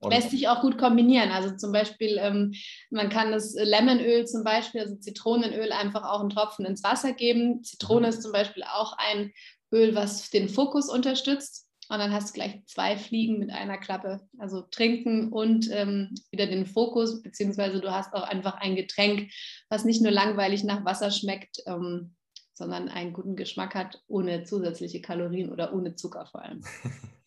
Und 0.02 0.12
Lässt 0.12 0.32
sich 0.32 0.48
auch 0.48 0.62
gut 0.62 0.80
kombinieren. 0.80 1.32
Also 1.32 1.56
zum 1.56 1.72
Beispiel, 1.72 2.18
ähm, 2.20 2.54
man 2.90 3.10
kann 3.10 3.32
das 3.32 3.54
Lemonöl 3.54 4.26
zum 4.26 4.44
Beispiel, 4.44 4.82
also 4.82 4.96
Zitronenöl, 4.96 5.72
einfach 5.72 6.04
auch 6.04 6.22
einen 6.22 6.32
Tropfen 6.32 6.66
ins 6.66 6.84
Wasser 6.84 7.14
geben. 7.14 7.64
Zitrone 7.64 8.08
mhm. 8.08 8.10
ist 8.14 8.24
zum 8.24 8.32
Beispiel 8.32 8.64
auch 8.64 8.98
ein 8.98 9.32
Öl, 9.72 9.94
was 9.94 10.32
den 10.32 10.50
Fokus 10.50 10.90
unterstützt. 10.90 11.68
Und 11.92 12.00
dann 12.00 12.14
hast 12.14 12.30
du 12.30 12.34
gleich 12.36 12.66
zwei 12.68 12.96
Fliegen 12.96 13.38
mit 13.38 13.50
einer 13.50 13.78
Klappe. 13.78 14.22
Also 14.40 14.62
trinken 14.62 15.28
und 15.28 15.70
ähm, 15.72 16.16
wieder 16.32 16.48
den 16.48 16.66
Fokus, 16.66 17.22
beziehungsweise 17.22 17.82
du 17.82 17.92
hast 17.92 18.14
auch 18.14 18.24
einfach 18.24 18.54
ein 18.56 18.78
Getränk, 18.78 19.30
was 19.68 19.84
nicht 19.84 20.02
nur 20.02 20.14
langweilig 20.14 20.64
nach 20.64 20.86
Wasser 20.86 21.12
schmeckt, 21.12 21.58
ähm, 21.66 22.16
sondern 22.54 22.88
einen 22.88 23.12
guten 23.12 23.36
Geschmack 23.36 23.76
hat, 23.76 24.02
ohne 24.08 24.46
zusätzliche 24.46 25.02
Kalorien 25.02 25.52
oder 25.52 25.74
ohne 25.74 25.96
Zucker 25.96 26.26
vor 26.28 26.42
allem. 26.42 26.64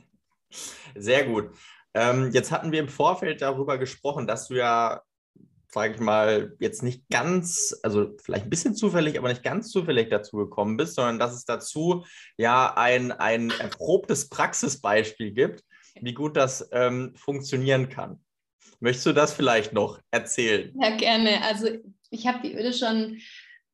Sehr 0.94 1.26
gut. 1.26 1.50
Ähm, 1.93 2.31
jetzt 2.32 2.50
hatten 2.50 2.72
wir 2.72 2.81
im 2.81 2.88
Vorfeld 2.88 3.43
darüber 3.43 3.76
gesprochen, 3.76 4.26
dass 4.26 4.49
du 4.49 4.55
ja, 4.55 5.02
sage 5.75 5.94
ich 5.94 6.00
mal, 6.00 6.56
jetzt 6.61 6.82
nicht 6.82 7.03
ganz, 7.11 7.79
also 7.82 8.17
vielleicht 8.23 8.44
ein 8.44 8.50
bisschen 8.50 8.76
zufällig, 8.76 9.19
aber 9.19 9.29
nicht 9.29 9.43
ganz 9.43 9.71
zufällig 9.71 10.09
dazu 10.09 10.37
gekommen 10.37 10.76
bist, 10.76 10.94
sondern 10.94 11.19
dass 11.19 11.35
es 11.35 11.44
dazu 11.44 12.04
ja 12.38 12.73
ein, 12.76 13.11
ein 13.12 13.50
erprobtes 13.50 14.28
Praxisbeispiel 14.28 15.33
gibt, 15.33 15.64
wie 16.00 16.14
gut 16.14 16.37
das 16.37 16.69
ähm, 16.73 17.12
funktionieren 17.16 17.88
kann. 17.88 18.21
Möchtest 18.78 19.07
du 19.07 19.12
das 19.12 19.33
vielleicht 19.33 19.73
noch 19.73 20.00
erzählen? 20.12 20.73
Ja, 20.81 20.97
gerne. 20.97 21.43
Also 21.43 21.69
ich 22.11 22.26
habe 22.26 22.40
die 22.43 22.54
Öle 22.54 22.73
schon 22.73 23.19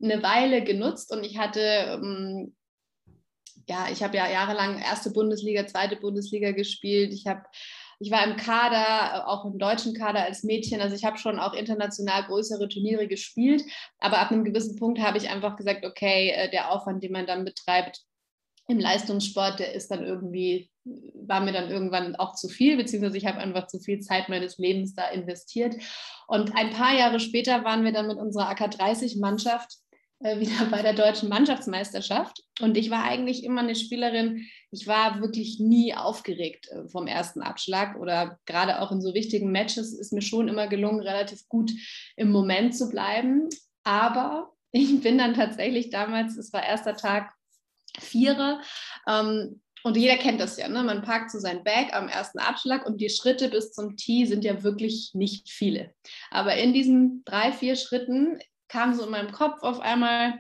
eine 0.03 0.23
Weile 0.23 0.65
genutzt 0.65 1.13
und 1.13 1.25
ich 1.25 1.37
hatte 1.37 1.61
ähm, 1.61 2.55
ja, 3.69 3.89
ich 3.93 4.03
habe 4.03 4.17
ja 4.17 4.29
jahrelang 4.29 4.81
erste 4.81 5.11
Bundesliga, 5.11 5.67
zweite 5.67 5.97
Bundesliga 5.97 6.51
gespielt. 6.51 7.13
Ich 7.13 7.27
habe 7.27 7.43
ich 8.01 8.11
war 8.11 8.25
im 8.27 8.37
Kader, 8.37 9.29
auch 9.29 9.45
im 9.45 9.59
deutschen 9.59 9.95
Kader 9.95 10.25
als 10.25 10.43
Mädchen. 10.43 10.81
Also 10.81 10.97
ich 10.97 11.05
habe 11.05 11.19
schon 11.19 11.39
auch 11.39 11.53
international 11.53 12.25
größere 12.25 12.67
Turniere 12.69 13.07
gespielt. 13.07 13.63
Aber 13.99 14.19
ab 14.19 14.31
einem 14.31 14.45
gewissen 14.45 14.77
Punkt 14.77 15.01
habe 15.01 15.19
ich 15.19 15.29
einfach 15.29 15.57
gesagt, 15.57 15.85
okay, 15.85 16.31
äh, 16.31 16.51
der 16.51 16.71
Aufwand, 16.71 17.03
den 17.03 17.13
man 17.13 17.27
dann 17.27 17.45
betreibt 17.45 18.01
im 18.69 18.79
Leistungssport, 18.79 19.59
der 19.59 19.75
ist 19.75 19.91
dann 19.91 20.03
irgendwie, 20.03 20.71
war 21.15 21.41
mir 21.41 21.53
dann 21.53 21.71
irgendwann 21.71 22.17
auch 22.17 22.35
zu 22.35 22.49
viel, 22.49 22.79
beziehungsweise 22.79 23.19
ich 23.19 23.27
habe 23.27 23.39
einfach 23.39 23.67
zu 23.67 23.79
viel 23.81 24.01
Zeit 24.01 24.31
meines 24.31 24.57
Lebens 24.57 24.95
da 24.95 25.09
investiert. 25.11 25.77
Und 26.27 26.57
ein 26.57 26.71
paar 26.71 26.97
Jahre 26.97 27.21
später 27.21 27.65
waren 27.65 27.85
wir 27.85 27.93
dann 27.93 28.07
mit 28.07 28.17
unserer 28.17 28.51
AK30-Mannschaft 28.51 29.75
äh, 30.21 30.41
wieder 30.41 30.65
bei 30.71 30.81
der 30.81 30.95
deutschen 30.95 31.29
Mannschaftsmeisterschaft. 31.29 32.45
Und 32.63 32.79
ich 32.79 32.91
war 32.91 33.05
eigentlich 33.05 33.45
immer 33.45 33.61
eine 33.61 33.75
Spielerin, 33.75 34.47
ich 34.71 34.87
war 34.87 35.21
wirklich 35.21 35.59
nie 35.59 35.95
aufgeregt 35.95 36.69
äh, 36.69 36.89
vom 36.89 37.07
ersten 37.07 37.43
Abschlag 37.43 37.99
oder 37.99 38.39
gerade 38.47 38.81
auch 38.81 38.93
in 38.93 39.01
so 39.01 39.15
wichtigen 39.15 39.51
Matches 39.51 39.93
ist 39.93 40.13
mir 40.13 40.23
schon 40.23 40.49
immer 40.49 40.69
gelungen, 40.69 41.01
relativ 41.01 41.49
gut 41.49 41.73
im 42.17 42.31
Moment 42.31 42.77
zu 42.77 42.89
bleiben. 42.89 43.49
Aber 43.85 44.53
ich 44.73 45.01
bin 45.01 45.19
dann 45.19 45.35
tatsächlich 45.35 45.91
damals, 45.91 46.37
es 46.37 46.53
war 46.53 46.65
erster 46.65 46.97
Tag 46.97 47.33
Vierer, 47.99 48.61
ähm, 49.09 49.61
und 49.83 49.97
jeder 49.97 50.17
kennt 50.17 50.41
das 50.41 50.59
ja, 50.59 50.69
ne? 50.69 50.83
man 50.83 51.03
parkt 51.03 51.31
so 51.31 51.39
sein 51.39 51.65
Bag 51.65 51.95
am 51.95 52.09
ersten 52.09 52.39
Abschlag 52.39 52.85
und 52.85 53.01
die 53.01 53.09
Schritte 53.09 53.49
bis 53.49 53.73
zum 53.73 53.97
Tee 53.97 54.27
sind 54.27 54.45
ja 54.45 54.63
wirklich 54.63 55.13
nicht 55.15 55.49
viele. 55.49 55.95
Aber 56.31 56.55
in 56.57 56.75
diesen 56.75 57.23
drei, 57.25 57.51
vier 57.51 57.77
Schritten 57.77 58.39
kam 58.69 58.95
so 58.95 59.05
in 59.05 59.11
meinem 59.11 59.33
Kopf 59.33 59.63
auf 59.63 59.81
einmal, 59.81 60.39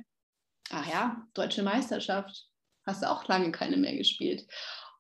ach 0.70 0.87
ja, 0.87 1.26
deutsche 1.32 1.62
Meisterschaft, 1.62 2.50
hast 2.90 3.02
du 3.02 3.11
auch 3.11 3.26
lange 3.28 3.52
keine 3.52 3.76
mehr 3.76 3.97
gespielt. 3.97 4.47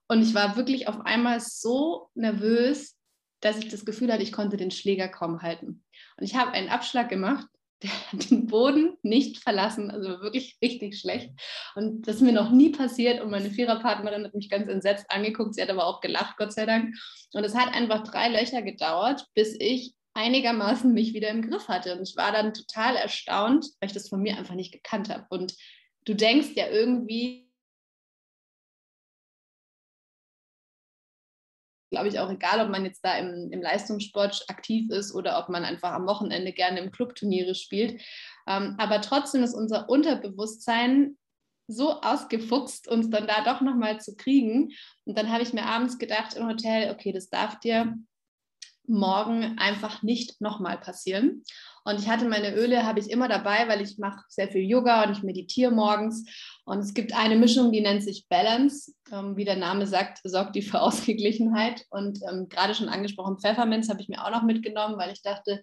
Und 0.08 0.22
ich 0.22 0.34
war 0.34 0.56
wirklich 0.56 0.88
auf 0.88 1.00
einmal 1.04 1.40
so 1.40 2.10
nervös, 2.14 2.96
dass 3.40 3.58
ich 3.58 3.68
das 3.68 3.84
Gefühl 3.84 4.12
hatte, 4.12 4.22
ich 4.22 4.32
konnte 4.32 4.56
den 4.56 4.70
Schläger 4.70 5.08
kaum 5.08 5.42
halten. 5.42 5.84
Und 6.16 6.24
ich 6.24 6.34
habe 6.34 6.52
einen 6.52 6.68
Abschlag 6.68 7.08
gemacht 7.08 7.46
der 7.82 7.90
hat 8.12 8.30
den 8.30 8.46
Boden 8.46 8.96
nicht 9.02 9.38
verlassen, 9.38 9.90
also 9.90 10.20
wirklich 10.20 10.58
richtig 10.62 10.98
schlecht. 10.98 11.30
Und 11.74 12.06
das 12.06 12.16
ist 12.16 12.22
mir 12.22 12.32
noch 12.32 12.50
nie 12.50 12.70
passiert. 12.70 13.22
Und 13.22 13.30
meine 13.30 13.50
Viererpartnerin 13.50 14.24
hat 14.24 14.34
mich 14.34 14.50
ganz 14.50 14.68
entsetzt 14.68 15.06
angeguckt. 15.08 15.54
Sie 15.54 15.62
hat 15.62 15.70
aber 15.70 15.86
auch 15.86 16.00
gelacht, 16.00 16.36
Gott 16.36 16.52
sei 16.52 16.66
Dank. 16.66 16.94
Und 17.32 17.44
es 17.44 17.54
hat 17.54 17.74
einfach 17.74 18.02
drei 18.02 18.28
Löcher 18.28 18.60
gedauert, 18.62 19.26
bis 19.34 19.56
ich 19.58 19.94
einigermaßen 20.12 20.92
mich 20.92 21.14
wieder 21.14 21.30
im 21.30 21.48
Griff 21.48 21.68
hatte. 21.68 21.96
Und 21.96 22.02
ich 22.02 22.16
war 22.16 22.32
dann 22.32 22.52
total 22.52 22.96
erstaunt, 22.96 23.66
weil 23.80 23.88
ich 23.88 23.94
das 23.94 24.08
von 24.08 24.20
mir 24.20 24.36
einfach 24.36 24.54
nicht 24.54 24.72
gekannt 24.72 25.08
habe. 25.08 25.24
Und 25.30 25.54
du 26.04 26.14
denkst 26.14 26.50
ja 26.56 26.68
irgendwie, 26.68 27.49
glaube 31.90 32.08
ich, 32.08 32.18
auch 32.18 32.30
egal, 32.30 32.60
ob 32.60 32.70
man 32.70 32.84
jetzt 32.84 33.04
da 33.04 33.18
im, 33.18 33.50
im, 33.50 33.60
Leistungssport 33.60 34.44
aktiv 34.48 34.90
ist 34.90 35.14
oder 35.14 35.38
ob 35.38 35.48
man 35.48 35.64
einfach 35.64 35.92
am 35.92 36.06
Wochenende 36.06 36.52
gerne 36.52 36.80
im 36.80 36.90
Clubturniere 36.90 37.54
spielt. 37.54 38.00
Ähm, 38.46 38.76
aber 38.78 39.00
trotzdem 39.00 39.42
ist 39.42 39.54
unser 39.54 39.88
Unterbewusstsein 39.88 41.18
so 41.66 42.00
ausgefuchst, 42.00 42.88
uns 42.88 43.10
dann 43.10 43.26
da 43.26 43.44
doch 43.44 43.60
nochmal 43.60 44.00
zu 44.00 44.16
kriegen. 44.16 44.72
Und 45.04 45.18
dann 45.18 45.30
habe 45.30 45.42
ich 45.42 45.52
mir 45.52 45.64
abends 45.64 45.98
gedacht 45.98 46.34
im 46.34 46.46
Hotel, 46.48 46.90
okay, 46.90 47.12
das 47.12 47.28
darf 47.28 47.60
dir 47.60 47.96
morgen 48.90 49.58
einfach 49.58 50.02
nicht 50.02 50.40
nochmal 50.40 50.78
passieren. 50.78 51.42
Und 51.84 51.98
ich 51.98 52.08
hatte 52.08 52.28
meine 52.28 52.54
Öle, 52.54 52.84
habe 52.84 53.00
ich 53.00 53.10
immer 53.10 53.28
dabei, 53.28 53.66
weil 53.68 53.80
ich 53.80 53.98
mache 53.98 54.22
sehr 54.28 54.48
viel 54.48 54.68
Yoga 54.68 55.04
und 55.04 55.12
ich 55.12 55.22
meditiere 55.22 55.72
morgens. 55.72 56.24
Und 56.64 56.80
es 56.80 56.92
gibt 56.92 57.14
eine 57.14 57.36
Mischung, 57.36 57.72
die 57.72 57.80
nennt 57.80 58.02
sich 58.02 58.26
Balance. 58.28 58.92
Ähm, 59.10 59.36
wie 59.36 59.44
der 59.44 59.56
Name 59.56 59.86
sagt, 59.86 60.20
sorgt 60.24 60.56
die 60.56 60.62
für 60.62 60.80
Ausgeglichenheit. 60.82 61.86
Und 61.90 62.20
ähm, 62.30 62.48
gerade 62.48 62.74
schon 62.74 62.88
angesprochen, 62.88 63.38
Pfefferminz 63.38 63.88
habe 63.88 64.02
ich 64.02 64.08
mir 64.08 64.24
auch 64.24 64.30
noch 64.30 64.42
mitgenommen, 64.42 64.98
weil 64.98 65.12
ich 65.12 65.22
dachte, 65.22 65.62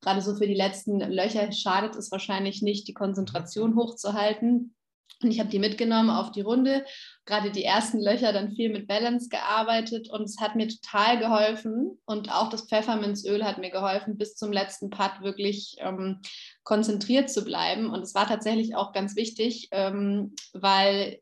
gerade 0.00 0.20
so 0.20 0.36
für 0.36 0.46
die 0.46 0.54
letzten 0.54 1.00
Löcher 1.00 1.50
schadet 1.52 1.96
es 1.96 2.10
wahrscheinlich 2.10 2.60
nicht, 2.60 2.86
die 2.86 2.94
Konzentration 2.94 3.74
hochzuhalten. 3.74 4.74
Und 5.22 5.30
ich 5.30 5.40
habe 5.40 5.48
die 5.48 5.58
mitgenommen 5.58 6.10
auf 6.10 6.32
die 6.32 6.42
Runde, 6.42 6.84
gerade 7.24 7.50
die 7.50 7.64
ersten 7.64 8.00
Löcher 8.00 8.32
dann 8.32 8.52
viel 8.52 8.70
mit 8.70 8.86
Balance 8.86 9.28
gearbeitet 9.28 10.10
und 10.10 10.22
es 10.22 10.38
hat 10.38 10.54
mir 10.54 10.68
total 10.68 11.18
geholfen. 11.18 11.98
Und 12.04 12.30
auch 12.30 12.50
das 12.50 12.68
Pfefferminzöl 12.68 13.44
hat 13.44 13.58
mir 13.58 13.70
geholfen, 13.70 14.18
bis 14.18 14.34
zum 14.34 14.52
letzten 14.52 14.90
Putt 14.90 15.22
wirklich 15.22 15.76
ähm, 15.78 16.20
konzentriert 16.62 17.30
zu 17.30 17.42
bleiben. 17.42 17.88
Und 17.88 18.02
es 18.02 18.14
war 18.14 18.26
tatsächlich 18.26 18.76
auch 18.76 18.92
ganz 18.92 19.16
wichtig, 19.16 19.68
ähm, 19.70 20.34
weil 20.52 21.20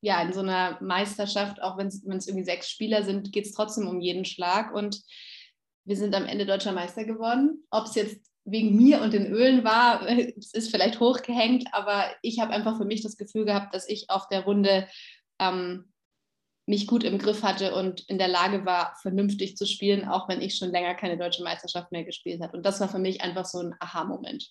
ja, 0.00 0.22
in 0.22 0.32
so 0.32 0.40
einer 0.40 0.78
Meisterschaft, 0.80 1.60
auch 1.60 1.76
wenn 1.76 1.88
es 1.88 2.04
irgendwie 2.04 2.44
sechs 2.44 2.70
Spieler 2.70 3.02
sind, 3.02 3.32
geht 3.32 3.46
es 3.46 3.52
trotzdem 3.52 3.88
um 3.88 4.00
jeden 4.00 4.24
Schlag. 4.24 4.72
Und 4.72 5.02
wir 5.84 5.96
sind 5.96 6.14
am 6.14 6.24
Ende 6.24 6.46
deutscher 6.46 6.72
Meister 6.72 7.04
geworden. 7.04 7.64
Ob 7.70 7.86
es 7.86 7.96
jetzt 7.96 8.24
wegen 8.50 8.76
mir 8.76 9.00
und 9.02 9.12
den 9.12 9.26
Ölen 9.26 9.64
war, 9.64 10.06
es 10.08 10.52
ist 10.52 10.70
vielleicht 10.70 11.00
hochgehängt, 11.00 11.66
aber 11.72 12.06
ich 12.22 12.40
habe 12.40 12.52
einfach 12.52 12.76
für 12.76 12.84
mich 12.84 13.02
das 13.02 13.16
Gefühl 13.16 13.44
gehabt, 13.44 13.74
dass 13.74 13.88
ich 13.88 14.10
auf 14.10 14.28
der 14.28 14.44
Runde 14.44 14.88
ähm, 15.38 15.92
mich 16.66 16.86
gut 16.86 17.02
im 17.02 17.18
Griff 17.18 17.42
hatte 17.42 17.74
und 17.74 18.00
in 18.08 18.18
der 18.18 18.28
Lage 18.28 18.66
war, 18.66 18.94
vernünftig 19.00 19.56
zu 19.56 19.66
spielen, 19.66 20.06
auch 20.06 20.28
wenn 20.28 20.42
ich 20.42 20.56
schon 20.56 20.70
länger 20.70 20.94
keine 20.94 21.16
deutsche 21.16 21.42
Meisterschaft 21.42 21.90
mehr 21.92 22.04
gespielt 22.04 22.42
habe. 22.42 22.56
Und 22.56 22.66
das 22.66 22.78
war 22.78 22.88
für 22.88 22.98
mich 22.98 23.22
einfach 23.22 23.46
so 23.46 23.60
ein 23.60 23.74
Aha-Moment. 23.80 24.50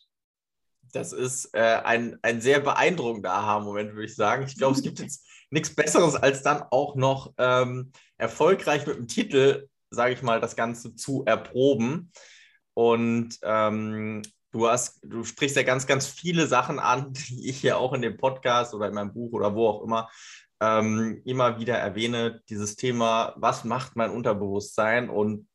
Das 0.94 1.14
ist 1.14 1.54
äh, 1.54 1.82
ein, 1.84 2.18
ein 2.24 2.42
sehr 2.42 2.60
beeindruckender 2.60 3.32
Aha-Moment, 3.34 3.94
würde 3.94 4.06
ich 4.06 4.16
sagen. 4.16 4.46
Ich 4.48 4.58
glaube, 4.58 4.76
es 4.76 4.82
gibt 4.82 5.00
jetzt 5.00 5.28
nichts 5.52 5.76
Besseres, 5.76 6.16
als 6.16 6.42
dann 6.42 6.64
auch 6.72 6.96
noch 6.96 7.34
ähm, 7.38 7.92
erfolgreich 8.18 8.88
mit 8.88 8.98
dem 8.98 9.08
Titel, 9.08 9.68
sage 9.92 10.14
ich 10.14 10.24
mal, 10.24 10.42
das 10.42 10.56
Ganze 10.56 10.96
zu 10.96 11.24
erproben. 11.26 12.12
Und 12.78 13.40
ähm, 13.42 14.22
du 14.52 14.68
hast, 14.68 15.00
du 15.04 15.24
sprichst 15.24 15.56
ja 15.56 15.64
ganz, 15.64 15.88
ganz 15.88 16.06
viele 16.06 16.46
Sachen 16.46 16.78
an, 16.78 17.12
die 17.30 17.50
ich 17.50 17.64
ja 17.64 17.76
auch 17.78 17.92
in 17.94 18.04
dem 18.04 18.18
Podcast 18.18 18.76
oder 18.76 18.88
in 18.88 18.94
meinem 18.94 19.14
Buch 19.14 19.34
oder 19.34 19.56
wo 19.56 19.68
auch 19.68 19.84
immer 19.84 20.12
ähm, 20.62 21.24
immer 21.26 21.60
wieder 21.60 21.76
erwähne. 21.76 22.44
Dieses 22.50 22.76
Thema, 22.76 23.34
was 23.36 23.64
macht 23.64 23.96
mein 23.96 24.12
Unterbewusstsein 24.12 25.10
und 25.10 25.48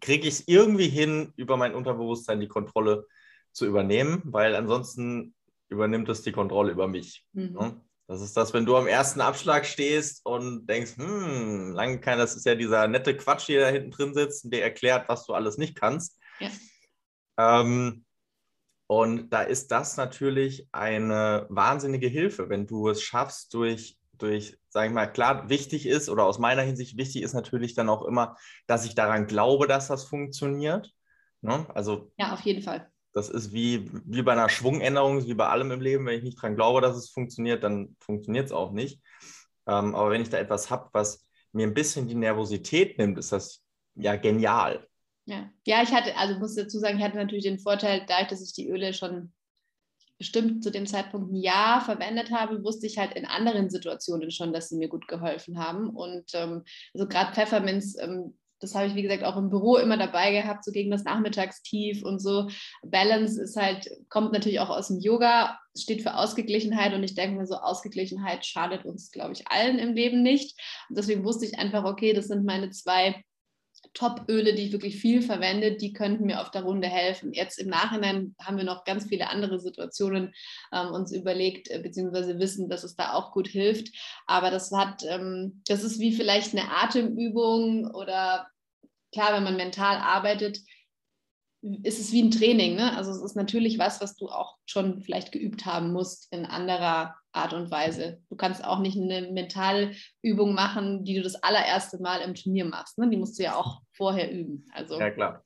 kriege 0.00 0.26
ich 0.26 0.34
es 0.36 0.48
irgendwie 0.48 0.88
hin, 0.88 1.34
über 1.36 1.58
mein 1.58 1.74
Unterbewusstsein 1.74 2.40
die 2.40 2.48
Kontrolle 2.48 3.06
zu 3.52 3.66
übernehmen, 3.66 4.22
weil 4.24 4.54
ansonsten 4.54 5.34
übernimmt 5.68 6.08
es 6.08 6.22
die 6.22 6.32
Kontrolle 6.32 6.72
über 6.72 6.88
mich. 6.88 7.26
Mhm. 7.34 7.52
Ne? 7.52 7.80
Das 8.06 8.22
ist 8.22 8.38
das, 8.38 8.54
wenn 8.54 8.64
du 8.64 8.74
am 8.76 8.86
ersten 8.86 9.20
Abschlag 9.20 9.66
stehst 9.66 10.24
und 10.24 10.66
denkst, 10.66 10.96
hm, 10.96 11.72
lange 11.72 12.00
kein, 12.00 12.16
das 12.16 12.36
ist 12.36 12.46
ja 12.46 12.54
dieser 12.54 12.88
nette 12.88 13.14
Quatsch, 13.18 13.48
der 13.48 13.60
da 13.60 13.68
hinten 13.68 13.90
drin 13.90 14.14
sitzt 14.14 14.46
und 14.46 14.54
der 14.54 14.62
erklärt, 14.62 15.10
was 15.10 15.26
du 15.26 15.34
alles 15.34 15.58
nicht 15.58 15.74
kannst. 15.74 16.18
Ja. 16.38 16.48
Ähm, 17.40 18.04
und 18.86 19.30
da 19.30 19.42
ist 19.42 19.70
das 19.70 19.96
natürlich 19.96 20.68
eine 20.72 21.46
wahnsinnige 21.48 22.08
Hilfe, 22.08 22.48
wenn 22.48 22.66
du 22.66 22.88
es 22.88 23.02
schaffst, 23.02 23.54
durch, 23.54 23.98
durch, 24.18 24.58
sage 24.68 24.88
ich 24.88 24.92
mal, 24.92 25.06
klar, 25.06 25.48
wichtig 25.48 25.86
ist 25.86 26.08
oder 26.08 26.24
aus 26.24 26.38
meiner 26.38 26.62
Hinsicht 26.62 26.96
wichtig 26.96 27.22
ist 27.22 27.32
natürlich 27.32 27.74
dann 27.74 27.88
auch 27.88 28.04
immer, 28.04 28.36
dass 28.66 28.84
ich 28.84 28.94
daran 28.94 29.26
glaube, 29.26 29.68
dass 29.68 29.88
das 29.88 30.04
funktioniert. 30.04 30.92
Ne? 31.40 31.66
Also, 31.74 32.12
ja, 32.18 32.32
auf 32.32 32.40
jeden 32.40 32.62
Fall. 32.62 32.90
Das 33.12 33.28
ist 33.28 33.52
wie, 33.52 33.90
wie 34.04 34.22
bei 34.22 34.32
einer 34.32 34.48
Schwungänderung, 34.48 35.24
wie 35.24 35.34
bei 35.34 35.48
allem 35.48 35.70
im 35.70 35.80
Leben. 35.80 36.06
Wenn 36.06 36.18
ich 36.18 36.24
nicht 36.24 36.38
daran 36.38 36.56
glaube, 36.56 36.80
dass 36.80 36.96
es 36.96 37.10
funktioniert, 37.10 37.62
dann 37.62 37.96
funktioniert 38.00 38.46
es 38.46 38.52
auch 38.52 38.72
nicht. 38.72 39.00
Ähm, 39.66 39.94
aber 39.94 40.10
wenn 40.10 40.22
ich 40.22 40.30
da 40.30 40.38
etwas 40.38 40.70
habe, 40.70 40.88
was 40.92 41.26
mir 41.52 41.66
ein 41.66 41.74
bisschen 41.74 42.06
die 42.06 42.14
Nervosität 42.14 42.98
nimmt, 42.98 43.18
ist 43.18 43.32
das 43.32 43.62
ja 43.94 44.16
genial. 44.16 44.86
Ja. 45.30 45.48
ja, 45.64 45.82
ich 45.84 45.92
hatte, 45.92 46.16
also 46.16 46.40
muss 46.40 46.56
dazu 46.56 46.80
sagen, 46.80 46.98
ich 46.98 47.04
hatte 47.04 47.16
natürlich 47.16 47.44
den 47.44 47.60
Vorteil, 47.60 48.04
dadurch, 48.08 48.28
dass 48.28 48.42
ich 48.42 48.52
die 48.52 48.68
Öle 48.68 48.92
schon 48.92 49.32
bestimmt 50.18 50.64
zu 50.64 50.70
dem 50.70 50.86
Zeitpunkt 50.86 51.32
ein 51.32 51.36
Jahr 51.36 51.80
verwendet 51.80 52.32
habe, 52.32 52.64
wusste 52.64 52.88
ich 52.88 52.98
halt 52.98 53.14
in 53.14 53.26
anderen 53.26 53.70
Situationen 53.70 54.32
schon, 54.32 54.52
dass 54.52 54.68
sie 54.68 54.76
mir 54.76 54.88
gut 54.88 55.06
geholfen 55.06 55.58
haben. 55.58 55.90
Und 55.90 56.24
ähm, 56.34 56.64
also 56.94 57.06
gerade 57.06 57.32
Pfefferminz, 57.32 57.96
ähm, 58.00 58.36
das 58.58 58.74
habe 58.74 58.88
ich, 58.88 58.96
wie 58.96 59.02
gesagt, 59.02 59.22
auch 59.22 59.36
im 59.36 59.50
Büro 59.50 59.76
immer 59.76 59.96
dabei 59.96 60.32
gehabt, 60.32 60.64
so 60.64 60.72
gegen 60.72 60.90
das 60.90 61.04
Nachmittagstief 61.04 62.02
und 62.02 62.18
so. 62.18 62.48
Balance 62.82 63.40
ist 63.40 63.56
halt, 63.56 63.88
kommt 64.08 64.32
natürlich 64.32 64.58
auch 64.58 64.68
aus 64.68 64.88
dem 64.88 64.98
Yoga, 64.98 65.58
steht 65.78 66.02
für 66.02 66.16
Ausgeglichenheit 66.16 66.92
und 66.92 67.04
ich 67.04 67.14
denke 67.14 67.38
mir 67.38 67.46
so, 67.46 67.54
Ausgeglichenheit 67.54 68.44
schadet 68.44 68.84
uns, 68.84 69.12
glaube 69.12 69.32
ich, 69.32 69.46
allen 69.48 69.78
im 69.78 69.94
Leben 69.94 70.22
nicht. 70.22 70.60
Und 70.88 70.98
deswegen 70.98 71.24
wusste 71.24 71.46
ich 71.46 71.56
einfach, 71.56 71.84
okay, 71.84 72.14
das 72.14 72.26
sind 72.26 72.44
meine 72.44 72.70
zwei 72.70 73.24
Top-Öle, 73.94 74.54
die 74.54 74.66
ich 74.66 74.72
wirklich 74.72 75.00
viel 75.00 75.20
verwende, 75.22 75.76
die 75.76 75.92
könnten 75.92 76.26
mir 76.26 76.40
auf 76.40 76.50
der 76.50 76.62
Runde 76.62 76.88
helfen. 76.88 77.32
Jetzt 77.32 77.58
im 77.58 77.68
Nachhinein 77.68 78.34
haben 78.40 78.56
wir 78.56 78.64
noch 78.64 78.84
ganz 78.84 79.06
viele 79.06 79.28
andere 79.28 79.58
Situationen 79.58 80.32
ähm, 80.72 80.92
uns 80.92 81.12
überlegt, 81.12 81.68
äh, 81.70 81.80
beziehungsweise 81.80 82.38
wissen, 82.38 82.68
dass 82.68 82.84
es 82.84 82.94
da 82.96 83.14
auch 83.14 83.32
gut 83.32 83.48
hilft. 83.48 83.88
Aber 84.26 84.50
das 84.50 84.70
hat, 84.70 85.02
ähm, 85.08 85.62
das 85.66 85.82
ist 85.82 85.98
wie 85.98 86.12
vielleicht 86.12 86.52
eine 86.52 86.70
Atemübung 86.70 87.90
oder 87.92 88.46
klar, 89.12 89.34
wenn 89.34 89.44
man 89.44 89.56
mental 89.56 89.96
arbeitet, 89.96 90.58
ist 91.62 92.00
es 92.00 92.12
wie 92.12 92.22
ein 92.22 92.30
Training. 92.30 92.76
Ne? 92.76 92.96
Also 92.96 93.10
es 93.10 93.22
ist 93.22 93.36
natürlich 93.36 93.78
was, 93.78 94.00
was 94.00 94.16
du 94.16 94.28
auch 94.28 94.56
schon 94.66 95.00
vielleicht 95.02 95.32
geübt 95.32 95.66
haben 95.66 95.92
musst 95.92 96.28
in 96.32 96.46
anderer 96.46 97.16
Art 97.32 97.52
und 97.52 97.70
Weise. 97.70 98.20
Du 98.30 98.36
kannst 98.36 98.64
auch 98.64 98.78
nicht 98.78 98.98
eine 98.98 99.30
Mentalübung 99.30 100.54
machen, 100.54 101.04
die 101.04 101.14
du 101.14 101.22
das 101.22 101.36
allererste 101.36 102.00
Mal 102.00 102.22
im 102.22 102.34
Turnier 102.34 102.64
machst. 102.64 102.98
Ne? 102.98 103.08
Die 103.10 103.16
musst 103.16 103.38
du 103.38 103.42
ja 103.42 103.56
auch 103.56 103.82
vorher 103.92 104.32
üben. 104.32 104.66
Also, 104.72 104.98
ja, 104.98 105.10
klar. 105.10 105.44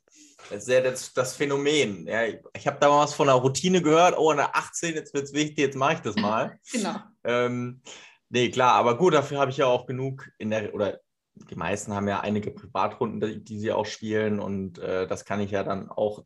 Das 0.50 0.62
ist 0.62 0.68
ja 0.68 0.80
das, 0.80 1.12
das 1.12 1.34
Phänomen. 1.34 2.06
Ja, 2.06 2.24
ich 2.26 2.66
habe 2.66 2.78
da 2.78 2.88
mal 2.88 3.02
was 3.02 3.14
von 3.14 3.28
einer 3.28 3.38
Routine 3.38 3.82
gehört. 3.82 4.16
Oh, 4.16 4.30
in 4.30 4.36
der 4.36 4.54
18, 4.54 4.94
jetzt 4.94 5.14
wird 5.14 5.24
es 5.24 5.32
wichtig, 5.32 5.58
jetzt 5.58 5.76
mache 5.76 5.94
ich 5.94 6.00
das 6.00 6.16
mal. 6.16 6.58
genau. 6.70 6.96
Ähm, 7.24 7.82
nee, 8.28 8.50
klar, 8.50 8.74
aber 8.74 8.96
gut, 8.96 9.14
dafür 9.14 9.38
habe 9.40 9.50
ich 9.50 9.56
ja 9.56 9.66
auch 9.66 9.86
genug 9.86 10.28
in 10.38 10.50
der, 10.50 10.72
oder 10.74 11.00
die 11.34 11.56
meisten 11.56 11.92
haben 11.92 12.08
ja 12.08 12.20
einige 12.20 12.50
Privatrunden, 12.50 13.20
die, 13.20 13.44
die 13.44 13.58
sie 13.58 13.72
auch 13.72 13.86
spielen 13.86 14.40
und 14.40 14.78
äh, 14.78 15.06
das 15.06 15.24
kann 15.24 15.40
ich 15.40 15.50
ja 15.50 15.64
dann 15.64 15.90
auch, 15.90 16.24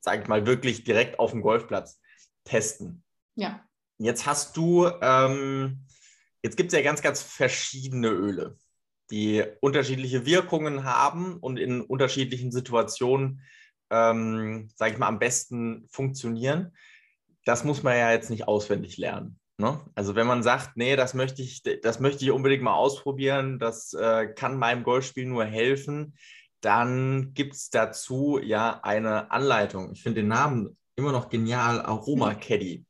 sage 0.00 0.22
ich 0.22 0.28
mal, 0.28 0.46
wirklich 0.46 0.84
direkt 0.84 1.18
auf 1.18 1.30
dem 1.30 1.42
Golfplatz 1.42 2.00
testen. 2.44 3.02
Ja. 3.34 3.64
Jetzt 3.98 4.26
hast 4.26 4.56
du, 4.56 4.88
ähm, 5.00 5.84
jetzt 6.42 6.56
gibt 6.56 6.72
es 6.72 6.78
ja 6.78 6.84
ganz, 6.84 7.02
ganz 7.02 7.22
verschiedene 7.22 8.08
Öle, 8.08 8.56
die 9.10 9.44
unterschiedliche 9.60 10.26
Wirkungen 10.26 10.84
haben 10.84 11.38
und 11.38 11.58
in 11.58 11.80
unterschiedlichen 11.80 12.52
Situationen, 12.52 13.42
ähm, 13.90 14.68
sage 14.76 14.92
ich 14.92 14.98
mal, 14.98 15.08
am 15.08 15.18
besten 15.18 15.88
funktionieren. 15.88 16.76
Das 17.44 17.64
muss 17.64 17.82
man 17.82 17.96
ja 17.96 18.12
jetzt 18.12 18.30
nicht 18.30 18.46
auswendig 18.46 18.98
lernen. 18.98 19.40
Ne? 19.60 19.80
Also 19.96 20.14
wenn 20.14 20.28
man 20.28 20.44
sagt, 20.44 20.76
nee, 20.76 20.94
das 20.94 21.14
möchte 21.14 21.42
ich, 21.42 21.62
das 21.82 21.98
möchte 21.98 22.24
ich 22.24 22.30
unbedingt 22.30 22.62
mal 22.62 22.74
ausprobieren, 22.74 23.58
das 23.58 23.92
äh, 23.92 24.28
kann 24.28 24.56
meinem 24.56 24.84
Golfspiel 24.84 25.26
nur 25.26 25.44
helfen, 25.44 26.14
dann 26.60 27.34
gibt 27.34 27.54
es 27.54 27.68
dazu 27.68 28.38
ja 28.40 28.80
eine 28.82 29.32
Anleitung. 29.32 29.92
Ich 29.92 30.02
finde 30.02 30.20
den 30.20 30.28
Namen 30.28 30.76
immer 30.94 31.10
noch 31.10 31.28
genial, 31.28 31.80
Aroma 31.80 32.34
Caddy. 32.34 32.84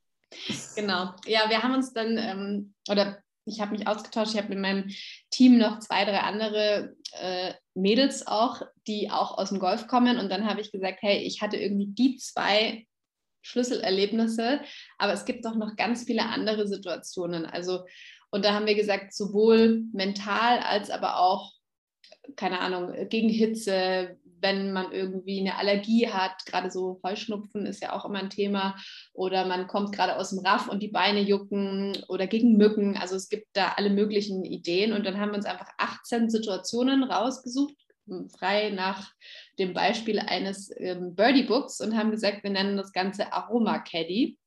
Genau. 0.77 1.15
Ja, 1.25 1.49
wir 1.49 1.63
haben 1.63 1.75
uns 1.75 1.95
dann, 1.95 2.19
ähm, 2.19 2.75
oder 2.91 3.19
ich 3.47 3.63
habe 3.63 3.73
mich 3.73 3.87
ausgetauscht, 3.87 4.33
ich 4.35 4.39
habe 4.39 4.51
mit 4.51 4.59
meinem 4.59 4.91
Team 5.31 5.57
noch 5.57 5.79
zwei, 5.79 6.05
drei 6.05 6.21
andere 6.21 6.95
äh, 7.13 7.55
Mädels 7.75 8.27
auch, 8.27 8.61
die 8.87 9.11
auch 9.11 9.39
aus 9.39 9.49
dem 9.49 9.59
Golf 9.59 9.87
kommen. 9.87 10.19
Und 10.19 10.29
dann 10.29 10.47
habe 10.47 10.61
ich 10.61 10.71
gesagt, 10.71 10.99
hey, 11.01 11.19
ich 11.19 11.41
hatte 11.41 11.57
irgendwie 11.57 11.87
die 11.87 12.19
zwei 12.19 12.87
Schlüsselerlebnisse, 13.42 14.61
aber 14.99 15.12
es 15.12 15.25
gibt 15.25 15.47
auch 15.47 15.54
noch 15.54 15.76
ganz 15.76 16.04
viele 16.04 16.26
andere 16.26 16.66
Situationen. 16.66 17.47
Also, 17.47 17.85
und 18.30 18.45
da 18.45 18.54
haben 18.54 18.66
wir 18.66 18.75
gesagt, 18.75 19.14
sowohl 19.14 19.85
mental 19.92 20.59
als 20.59 20.90
aber 20.90 21.18
auch, 21.18 21.52
keine 22.37 22.61
Ahnung, 22.61 23.09
gegen 23.09 23.28
Hitze, 23.28 24.18
wenn 24.40 24.73
man 24.73 24.92
irgendwie 24.92 25.40
eine 25.40 25.57
Allergie 25.57 26.09
hat, 26.09 26.45
gerade 26.47 26.71
so 26.71 27.00
Heuschnupfen 27.02 27.66
ist 27.66 27.83
ja 27.83 27.92
auch 27.92 28.04
immer 28.04 28.21
ein 28.21 28.30
Thema, 28.30 28.76
oder 29.12 29.47
man 29.47 29.66
kommt 29.66 29.92
gerade 29.92 30.16
aus 30.16 30.30
dem 30.30 30.40
Raff 30.40 30.68
und 30.68 30.83
die 30.83 30.88
Beine 30.88 31.21
jucken 31.21 31.97
oder 32.09 32.26
gegen 32.26 32.57
Mücken. 32.57 32.97
Also 32.97 33.16
es 33.16 33.28
gibt 33.28 33.49
da 33.54 33.73
alle 33.76 33.90
möglichen 33.90 34.45
Ideen 34.45 34.92
und 34.92 35.04
dann 35.04 35.18
haben 35.18 35.30
wir 35.30 35.37
uns 35.37 35.47
einfach 35.47 35.71
18 35.78 36.30
Situationen 36.30 37.02
rausgesucht, 37.02 37.75
frei 38.38 38.71
nach 38.71 39.11
dem 39.59 39.75
Beispiel 39.75 40.19
eines 40.19 40.71
ähm, 40.79 41.15
Birdie 41.15 41.45
Books 41.45 41.81
und 41.81 41.97
haben 41.97 42.11
gesagt, 42.11 42.43
wir 42.43 42.50
nennen 42.50 42.77
das 42.77 42.93
Ganze 42.93 43.33
Aroma 43.33 43.79
Caddy 43.79 44.38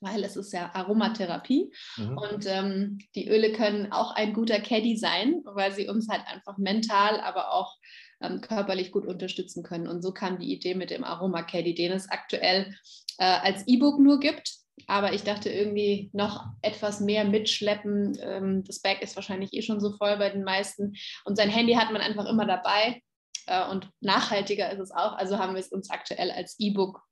weil 0.00 0.24
es 0.24 0.36
ist 0.36 0.52
ja 0.52 0.70
Aromatherapie 0.74 1.70
mhm. 1.96 2.18
und 2.18 2.46
ähm, 2.46 2.98
die 3.14 3.28
Öle 3.28 3.52
können 3.52 3.92
auch 3.92 4.14
ein 4.14 4.32
guter 4.32 4.60
Caddy 4.60 4.96
sein, 4.96 5.42
weil 5.44 5.72
sie 5.72 5.88
uns 5.88 6.08
halt 6.08 6.26
einfach 6.26 6.56
mental, 6.58 7.20
aber 7.20 7.52
auch 7.52 7.76
ähm, 8.20 8.40
körperlich 8.40 8.92
gut 8.92 9.06
unterstützen 9.06 9.62
können. 9.62 9.86
Und 9.86 10.02
so 10.02 10.12
kam 10.12 10.38
die 10.38 10.52
Idee 10.52 10.74
mit 10.74 10.90
dem 10.90 11.04
Aroma 11.04 11.42
Caddy, 11.42 11.74
den 11.74 11.92
es 11.92 12.08
aktuell 12.08 12.74
äh, 13.18 13.24
als 13.24 13.66
E-Book 13.66 14.00
nur 14.00 14.20
gibt. 14.20 14.56
Aber 14.86 15.12
ich 15.12 15.22
dachte 15.22 15.50
irgendwie 15.50 16.10
noch 16.14 16.46
etwas 16.62 17.00
mehr 17.00 17.24
mitschleppen. 17.24 18.18
Ähm, 18.22 18.64
das 18.64 18.80
Bag 18.80 19.02
ist 19.02 19.16
wahrscheinlich 19.16 19.52
eh 19.52 19.62
schon 19.62 19.80
so 19.80 19.92
voll 19.96 20.16
bei 20.16 20.30
den 20.30 20.42
meisten. 20.42 20.94
Und 21.24 21.36
sein 21.36 21.50
Handy 21.50 21.74
hat 21.74 21.92
man 21.92 22.00
einfach 22.00 22.26
immer 22.26 22.46
dabei. 22.46 23.02
Äh, 23.46 23.68
und 23.68 23.90
nachhaltiger 24.00 24.70
ist 24.70 24.80
es 24.80 24.90
auch. 24.90 25.12
Also 25.12 25.38
haben 25.38 25.54
wir 25.54 25.60
es 25.60 25.68
uns 25.68 25.90
aktuell 25.90 26.30
als 26.30 26.56
E-Book 26.58 27.02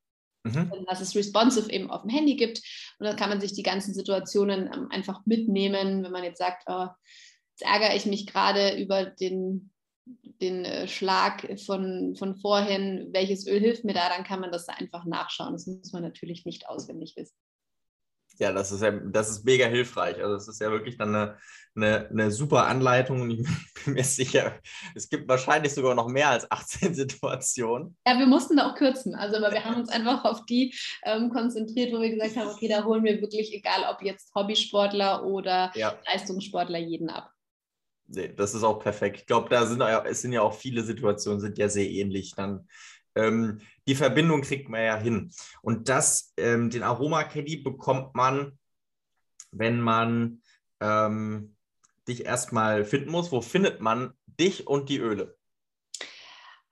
Mhm. 0.45 0.85
dass 0.87 1.01
es 1.01 1.15
responsive 1.15 1.71
eben 1.71 1.91
auf 1.91 2.03
dem 2.03 2.11
Handy 2.11 2.37
gibt. 2.37 2.63
Und 2.99 3.07
dann 3.07 3.17
kann 3.17 3.29
man 3.29 3.41
sich 3.41 3.53
die 3.53 3.63
ganzen 3.63 3.95
Situationen 3.95 4.71
ähm, 4.73 4.89
einfach 4.91 5.25
mitnehmen, 5.27 6.03
wenn 6.05 6.13
man 6.13 6.25
jetzt 6.25 6.39
sagt, 6.39 6.65
oh, 6.67 6.87
jetzt 7.51 7.63
ärgere 7.63 7.97
ich 7.97 8.07
mich 8.07 8.27
gerade 8.27 8.77
über 8.81 9.05
den, 9.05 9.71
den 10.41 10.65
äh, 10.65 10.89
Schlag 10.89 11.61
von, 11.61 12.15
von 12.17 12.37
vorhin, 12.37 13.09
welches 13.13 13.47
Öl 13.47 13.61
hilft 13.61 13.85
mir 13.85 13.95
da, 13.95 14.09
dann 14.09 14.25
kann 14.25 14.41
man 14.41 14.53
das 14.53 14.67
da 14.67 14.75
einfach 14.75 15.05
nachschauen. 15.05 15.53
Das 15.53 15.67
muss 15.67 15.93
man 15.93 16.03
natürlich 16.03 16.45
nicht 16.45 16.69
auswendig 16.69 17.15
wissen. 17.17 17.35
Ja, 18.39 18.53
das 18.53 18.71
ist 18.71 18.83
ja, 18.83 18.93
das 18.93 19.31
ist 19.31 19.45
mega 19.45 19.67
hilfreich. 19.67 20.23
Also 20.23 20.37
es 20.37 20.49
ist 20.49 20.61
ja 20.61 20.71
wirklich 20.71 20.97
dann 20.97 21.15
eine, 21.15 21.37
eine, 21.75 22.09
eine 22.09 22.31
super 22.31 22.67
Anleitung 22.67 23.21
und 23.21 23.31
ich 23.31 23.43
bin 23.85 23.95
mir 23.95 24.05
sicher, 24.05 24.59
es 24.95 25.09
gibt 25.09 25.29
wahrscheinlich 25.29 25.75
sogar 25.75 25.95
noch 25.95 26.09
mehr 26.09 26.31
als 26.31 26.51
18 26.51 26.95
Situationen. 26.95 27.97
Ja, 28.07 28.19
wir 28.19 28.27
mussten 28.27 28.57
da 28.57 28.71
auch 28.71 28.77
kürzen. 28.77 29.15
Also 29.15 29.37
aber 29.37 29.53
wir 29.53 29.65
haben 29.65 29.77
uns 29.77 29.89
einfach 29.89 30.25
auf 30.25 30.47
die 30.47 30.75
ähm, 31.05 31.31
konzentriert, 31.31 31.93
wo 31.93 32.01
wir 32.01 32.11
gesagt 32.11 32.37
haben, 32.37 32.49
okay, 32.49 32.69
da 32.69 32.85
holen 32.85 33.03
wir 33.03 33.21
wirklich, 33.21 33.53
egal 33.53 33.85
ob 33.93 34.03
jetzt 34.03 34.33
Hobbysportler 34.35 35.25
oder 35.25 35.73
ja. 35.75 35.99
Leistungssportler, 36.07 36.79
jeden 36.79 37.11
ab. 37.11 37.33
Nee, 38.11 38.33
das 38.35 38.55
ist 38.55 38.63
auch 38.63 38.79
perfekt. 38.79 39.19
Ich 39.19 39.27
glaube, 39.27 39.51
da 39.51 39.67
sind 39.67 39.83
es 39.83 40.23
sind 40.23 40.33
ja 40.33 40.41
auch 40.41 40.55
viele 40.55 40.83
Situationen, 40.83 41.41
sind 41.41 41.59
ja 41.59 41.69
sehr 41.69 41.89
ähnlich. 41.89 42.33
Dann 42.35 42.67
ähm, 43.19 43.61
die 43.87 43.95
Verbindung 43.95 44.43
kriegt 44.43 44.69
man 44.69 44.83
ja 44.83 44.97
hin. 44.97 45.33
Und 45.63 45.89
das, 45.89 46.33
ähm, 46.37 46.71
den 46.71 46.83
Aroma 46.83 47.25
Caddy 47.25 47.59
bekommt 47.59 48.15
man, 48.15 48.59
wenn 49.51 49.81
man 49.81 50.43
ähm, 50.81 51.57
dich 52.07 52.25
erstmal 52.25 52.85
finden 52.85 53.11
muss. 53.11 53.33
Wo 53.33 53.41
findet 53.41 53.81
man 53.81 54.13
dich 54.27 54.67
und 54.67 54.89
die 54.89 54.99
Öle? 54.99 55.37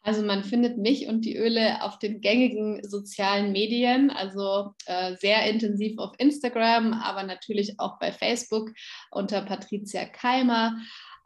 Also 0.02 0.22
man 0.22 0.44
findet 0.44 0.78
mich 0.78 1.08
und 1.08 1.24
die 1.24 1.36
Öle 1.36 1.82
auf 1.82 1.98
den 1.98 2.20
gängigen 2.20 2.88
sozialen 2.88 3.50
Medien, 3.50 4.10
also 4.10 4.72
äh, 4.86 5.16
sehr 5.16 5.50
intensiv 5.50 5.98
auf 5.98 6.14
Instagram, 6.18 6.92
aber 6.92 7.24
natürlich 7.24 7.80
auch 7.80 7.98
bei 7.98 8.12
Facebook 8.12 8.70
unter 9.10 9.42
Patricia 9.42 10.04
Keimer. 10.04 10.76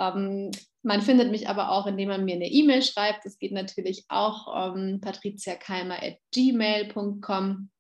Ähm, 0.01 0.51
man 0.83 1.03
findet 1.03 1.31
mich 1.31 1.49
aber 1.49 1.71
auch, 1.71 1.87
indem 1.87 2.09
man 2.09 2.25
mir 2.25 2.35
eine 2.35 2.51
E-Mail 2.51 2.83
schreibt. 2.83 3.25
Das 3.25 3.39
geht 3.39 3.53
natürlich 3.53 4.07
auch 4.09 4.75
ähm, 4.75 5.01
patriziakeimer.gmail.com. 5.01 7.71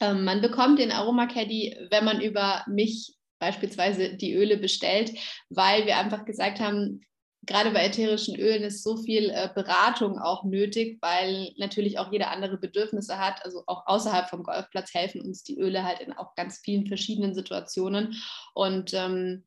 Ähm, 0.00 0.24
man 0.24 0.40
bekommt 0.40 0.78
den 0.78 0.92
Aroma 0.92 1.26
Caddy, 1.26 1.76
wenn 1.90 2.04
man 2.04 2.20
über 2.20 2.64
mich 2.66 3.16
beispielsweise 3.38 4.16
die 4.16 4.34
Öle 4.34 4.56
bestellt, 4.56 5.12
weil 5.48 5.86
wir 5.86 5.96
einfach 5.96 6.24
gesagt 6.24 6.60
haben, 6.60 7.00
gerade 7.46 7.70
bei 7.70 7.86
ätherischen 7.86 8.38
Ölen 8.38 8.62
ist 8.62 8.82
so 8.82 8.96
viel 8.98 9.30
äh, 9.30 9.48
Beratung 9.54 10.18
auch 10.18 10.44
nötig, 10.44 10.98
weil 11.00 11.52
natürlich 11.56 11.98
auch 11.98 12.12
jeder 12.12 12.30
andere 12.30 12.58
Bedürfnisse 12.58 13.18
hat. 13.18 13.44
Also 13.44 13.62
auch 13.66 13.86
außerhalb 13.86 14.28
vom 14.28 14.42
Golfplatz 14.42 14.92
helfen 14.92 15.22
uns 15.22 15.42
die 15.42 15.58
Öle 15.58 15.84
halt 15.84 16.00
in 16.00 16.12
auch 16.12 16.34
ganz 16.34 16.60
vielen 16.62 16.86
verschiedenen 16.86 17.34
Situationen. 17.34 18.14
Und 18.54 18.92
ähm, 18.94 19.44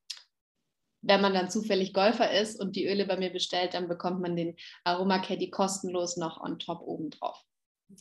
wenn 1.03 1.21
man 1.21 1.33
dann 1.33 1.49
zufällig 1.49 1.93
Golfer 1.93 2.31
ist 2.31 2.59
und 2.59 2.75
die 2.75 2.87
Öle 2.87 3.05
bei 3.05 3.17
mir 3.17 3.31
bestellt, 3.31 3.73
dann 3.73 3.87
bekommt 3.87 4.21
man 4.21 4.35
den 4.35 4.55
Aroma 4.83 5.19
Caddy 5.19 5.49
kostenlos 5.49 6.17
noch 6.17 6.41
on 6.41 6.57
top 6.59 6.81
obendrauf. 6.81 7.37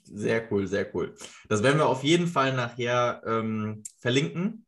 Sehr 0.05 0.51
cool, 0.51 0.67
sehr 0.67 0.95
cool. 0.95 1.15
Das 1.49 1.63
werden 1.63 1.79
wir 1.79 1.89
auf 1.89 2.05
jeden 2.05 2.27
Fall 2.27 2.55
nachher 2.55 3.23
ähm, 3.27 3.83
verlinken, 3.99 4.65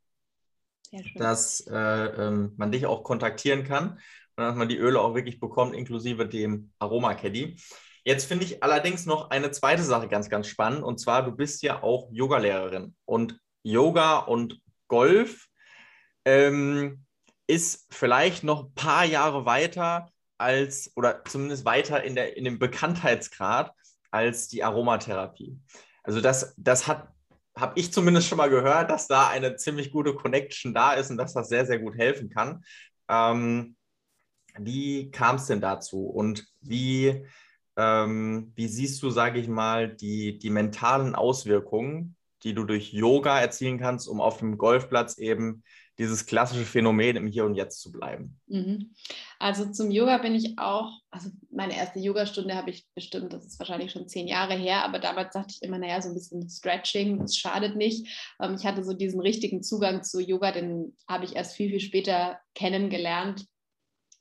dass 1.14 1.60
äh, 1.60 1.74
ähm, 1.74 2.52
man 2.56 2.72
dich 2.72 2.86
auch 2.86 3.04
kontaktieren 3.04 3.64
kann 3.64 3.98
und 4.36 4.44
dass 4.44 4.56
man 4.56 4.68
die 4.68 4.76
Öle 4.76 5.00
auch 5.00 5.14
wirklich 5.14 5.40
bekommt, 5.40 5.74
inklusive 5.74 6.28
dem 6.28 6.72
Aroma 6.78 7.14
Caddy. 7.14 7.56
Jetzt 8.04 8.26
finde 8.26 8.44
ich 8.44 8.62
allerdings 8.62 9.06
noch 9.06 9.30
eine 9.30 9.50
zweite 9.50 9.82
Sache 9.82 10.08
ganz, 10.08 10.28
ganz 10.28 10.46
spannend 10.48 10.82
und 10.82 10.98
zwar, 10.98 11.24
du 11.24 11.32
bist 11.32 11.62
ja 11.62 11.82
auch 11.82 12.10
Yogalehrerin 12.12 12.94
und 13.06 13.38
Yoga 13.62 14.18
und 14.18 14.60
Golf 14.88 15.48
ähm, 16.26 17.04
ist 17.46 17.86
vielleicht 17.90 18.44
noch 18.44 18.64
ein 18.64 18.74
paar 18.74 19.04
Jahre 19.04 19.44
weiter 19.44 20.10
als, 20.38 20.92
oder 20.96 21.24
zumindest 21.24 21.64
weiter 21.64 22.02
in, 22.02 22.14
der, 22.14 22.36
in 22.36 22.44
dem 22.44 22.58
Bekanntheitsgrad 22.58 23.72
als 24.10 24.48
die 24.48 24.62
Aromatherapie. 24.62 25.58
Also 26.02 26.20
das, 26.20 26.54
das 26.56 26.86
hat, 26.86 27.08
habe 27.56 27.78
ich 27.78 27.92
zumindest 27.92 28.28
schon 28.28 28.38
mal 28.38 28.50
gehört, 28.50 28.90
dass 28.90 29.06
da 29.06 29.28
eine 29.28 29.56
ziemlich 29.56 29.90
gute 29.90 30.14
Connection 30.14 30.74
da 30.74 30.92
ist 30.94 31.10
und 31.10 31.16
dass 31.16 31.34
das 31.34 31.48
sehr, 31.48 31.66
sehr 31.66 31.78
gut 31.78 31.96
helfen 31.96 32.30
kann. 32.30 32.64
Ähm, 33.08 33.76
wie 34.58 35.10
kam 35.10 35.36
es 35.36 35.46
denn 35.46 35.60
dazu 35.60 36.06
und 36.06 36.46
wie, 36.60 37.26
ähm, 37.76 38.52
wie 38.54 38.68
siehst 38.68 39.02
du, 39.02 39.10
sage 39.10 39.40
ich 39.40 39.48
mal, 39.48 39.94
die, 39.94 40.38
die 40.38 40.50
mentalen 40.50 41.14
Auswirkungen, 41.14 42.16
die 42.44 42.54
du 42.54 42.64
durch 42.64 42.92
Yoga 42.92 43.40
erzielen 43.40 43.78
kannst, 43.78 44.08
um 44.08 44.20
auf 44.20 44.38
dem 44.38 44.58
Golfplatz 44.58 45.18
eben 45.18 45.64
dieses 45.98 46.26
klassische 46.26 46.64
Phänomen 46.64 47.16
im 47.16 47.26
Hier 47.26 47.44
und 47.44 47.54
Jetzt 47.54 47.80
zu 47.80 47.92
bleiben? 47.92 48.40
Mhm. 48.46 48.94
Also 49.38 49.70
zum 49.70 49.90
Yoga 49.90 50.18
bin 50.18 50.34
ich 50.34 50.58
auch, 50.58 50.90
also 51.10 51.30
meine 51.50 51.76
erste 51.76 52.00
Yogastunde 52.00 52.54
habe 52.54 52.70
ich 52.70 52.86
bestimmt, 52.94 53.32
das 53.32 53.46
ist 53.46 53.58
wahrscheinlich 53.58 53.92
schon 53.92 54.08
zehn 54.08 54.26
Jahre 54.26 54.54
her, 54.54 54.84
aber 54.84 54.98
damals 54.98 55.32
dachte 55.32 55.54
ich 55.54 55.62
immer, 55.62 55.78
naja, 55.78 56.00
so 56.00 56.08
ein 56.08 56.14
bisschen 56.14 56.48
Stretching, 56.48 57.18
das 57.18 57.36
schadet 57.36 57.76
nicht. 57.76 58.34
Ähm, 58.40 58.56
ich 58.58 58.66
hatte 58.66 58.84
so 58.84 58.92
diesen 58.92 59.20
richtigen 59.20 59.62
Zugang 59.62 60.02
zu 60.02 60.20
Yoga, 60.20 60.52
den 60.52 60.96
habe 61.08 61.24
ich 61.24 61.36
erst 61.36 61.54
viel, 61.54 61.70
viel 61.70 61.80
später 61.80 62.38
kennengelernt 62.54 63.46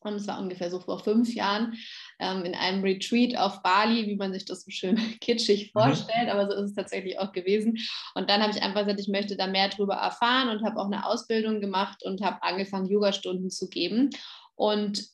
und 0.05 0.15
es 0.15 0.27
war 0.27 0.39
ungefähr 0.39 0.69
so 0.69 0.79
vor 0.79 0.99
fünf 0.99 1.33
Jahren 1.33 1.75
ähm, 2.19 2.45
in 2.45 2.55
einem 2.55 2.83
Retreat 2.83 3.37
auf 3.37 3.61
Bali, 3.63 4.07
wie 4.07 4.15
man 4.15 4.33
sich 4.33 4.45
das 4.45 4.63
so 4.63 4.71
schön 4.71 4.95
kitschig 5.21 5.67
mhm. 5.73 5.79
vorstellt, 5.79 6.25
mhm. 6.25 6.29
aber 6.29 6.47
so 6.47 6.53
ist 6.53 6.69
es 6.69 6.75
tatsächlich 6.75 7.19
auch 7.19 7.31
gewesen. 7.31 7.77
Und 8.15 8.29
dann 8.29 8.41
habe 8.41 8.51
ich 8.51 8.61
einfach 8.61 8.81
gesagt, 8.81 8.99
ich 8.99 9.07
möchte 9.07 9.35
da 9.35 9.47
mehr 9.47 9.69
drüber 9.69 9.95
erfahren 9.95 10.49
und 10.49 10.65
habe 10.65 10.79
auch 10.79 10.87
eine 10.87 11.05
Ausbildung 11.05 11.61
gemacht 11.61 12.03
und 12.03 12.21
habe 12.21 12.41
angefangen, 12.43 12.87
Yogastunden 12.87 13.49
zu 13.49 13.69
geben. 13.69 14.09
Und 14.55 15.13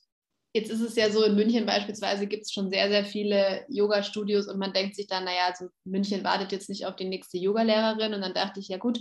Jetzt 0.51 0.71
ist 0.71 0.81
es 0.81 0.95
ja 0.95 1.11
so, 1.11 1.23
in 1.23 1.35
München 1.35 1.67
beispielsweise 1.67 2.25
gibt 2.25 2.43
es 2.43 2.51
schon 2.51 2.71
sehr, 2.71 2.89
sehr 2.89 3.05
viele 3.05 3.65
Yoga-Studios 3.69 4.47
und 4.47 4.57
man 4.57 4.73
denkt 4.73 4.95
sich 4.95 5.05
dann, 5.05 5.25
naja, 5.25 5.45
also 5.47 5.67
München 5.83 6.23
wartet 6.23 6.51
jetzt 6.51 6.69
nicht 6.69 6.87
auf 6.87 6.95
die 6.95 7.05
nächste 7.05 7.37
Yogalehrerin. 7.37 8.15
Und 8.15 8.21
dann 8.21 8.33
dachte 8.33 8.59
ich, 8.59 8.67
ja 8.67 8.77
gut, 8.77 8.99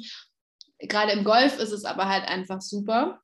gerade 0.79 1.12
im 1.12 1.24
Golf 1.24 1.59
ist 1.59 1.72
es 1.72 1.87
aber 1.87 2.07
halt 2.07 2.29
einfach 2.29 2.61
super. 2.61 3.20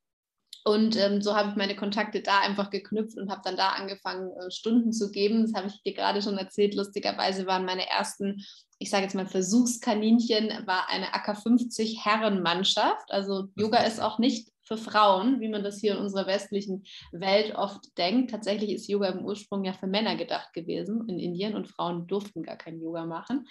Und 0.64 0.96
ähm, 0.96 1.20
so 1.20 1.36
habe 1.36 1.50
ich 1.50 1.56
meine 1.56 1.76
Kontakte 1.76 2.22
da 2.22 2.40
einfach 2.40 2.70
geknüpft 2.70 3.18
und 3.18 3.30
habe 3.30 3.42
dann 3.44 3.56
da 3.56 3.70
angefangen, 3.70 4.30
äh, 4.32 4.50
Stunden 4.50 4.92
zu 4.92 5.10
geben. 5.10 5.42
Das 5.42 5.52
habe 5.52 5.68
ich 5.68 5.82
dir 5.82 5.92
gerade 5.92 6.22
schon 6.22 6.38
erzählt. 6.38 6.74
Lustigerweise 6.74 7.46
waren 7.46 7.66
meine 7.66 7.86
ersten, 7.86 8.42
ich 8.78 8.88
sage 8.88 9.02
jetzt 9.02 9.14
mal 9.14 9.26
Versuchskaninchen, 9.26 10.66
war 10.66 10.88
eine 10.88 11.12
AK 11.12 11.36
50 11.42 12.04
Herrenmannschaft. 12.06 13.12
Also 13.12 13.48
Yoga 13.56 13.84
ist 13.84 14.00
auch 14.00 14.18
nicht 14.18 14.48
für 14.66 14.78
Frauen, 14.78 15.40
wie 15.40 15.48
man 15.48 15.62
das 15.62 15.80
hier 15.80 15.92
in 15.92 15.98
unserer 15.98 16.26
westlichen 16.26 16.84
Welt 17.12 17.54
oft 17.54 17.96
denkt. 17.98 18.30
Tatsächlich 18.30 18.70
ist 18.70 18.88
Yoga 18.88 19.08
im 19.08 19.24
Ursprung 19.24 19.64
ja 19.64 19.74
für 19.74 19.86
Männer 19.86 20.16
gedacht 20.16 20.54
gewesen 20.54 21.06
in 21.08 21.18
Indien 21.18 21.54
und 21.54 21.68
Frauen 21.68 22.06
durften 22.06 22.42
gar 22.42 22.56
kein 22.56 22.80
Yoga 22.80 23.04
machen. 23.04 23.46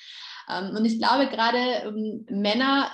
Ähm, 0.50 0.76
und 0.76 0.86
ich 0.86 0.98
glaube, 0.98 1.28
gerade 1.28 1.60
ähm, 1.86 2.26
Männer 2.30 2.90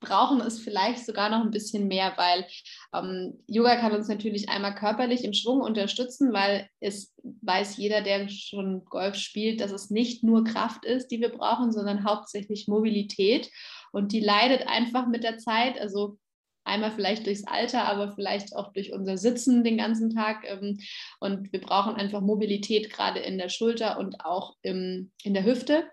brauchen 0.00 0.40
es 0.40 0.58
vielleicht 0.58 1.04
sogar 1.06 1.30
noch 1.30 1.42
ein 1.42 1.50
bisschen 1.50 1.88
mehr, 1.88 2.12
weil 2.16 2.46
ähm, 2.94 3.42
Yoga 3.46 3.76
kann 3.76 3.92
uns 3.92 4.08
natürlich 4.08 4.48
einmal 4.48 4.74
körperlich 4.74 5.24
im 5.24 5.32
Schwung 5.32 5.60
unterstützen, 5.60 6.32
weil 6.32 6.68
es 6.80 7.14
weiß 7.42 7.76
jeder, 7.76 8.02
der 8.02 8.28
schon 8.28 8.84
Golf 8.84 9.16
spielt, 9.16 9.60
dass 9.60 9.72
es 9.72 9.90
nicht 9.90 10.22
nur 10.22 10.44
Kraft 10.44 10.84
ist, 10.84 11.08
die 11.08 11.20
wir 11.20 11.30
brauchen, 11.30 11.72
sondern 11.72 12.04
hauptsächlich 12.04 12.68
Mobilität. 12.68 13.50
Und 13.92 14.12
die 14.12 14.20
leidet 14.20 14.68
einfach 14.68 15.06
mit 15.06 15.24
der 15.24 15.38
Zeit. 15.38 15.80
Also 15.80 16.18
einmal 16.64 16.92
vielleicht 16.92 17.26
durchs 17.26 17.46
Alter, 17.46 17.84
aber 17.84 18.14
vielleicht 18.14 18.54
auch 18.54 18.72
durch 18.72 18.92
unser 18.92 19.16
Sitzen 19.16 19.64
den 19.64 19.78
ganzen 19.78 20.10
Tag. 20.10 20.44
Ähm, 20.44 20.78
und 21.20 21.52
wir 21.52 21.60
brauchen 21.60 21.94
einfach 21.94 22.20
Mobilität 22.20 22.92
gerade 22.92 23.20
in 23.20 23.38
der 23.38 23.48
Schulter 23.48 23.98
und 23.98 24.24
auch 24.24 24.56
in 24.62 25.10
der 25.24 25.44
Hüfte 25.44 25.84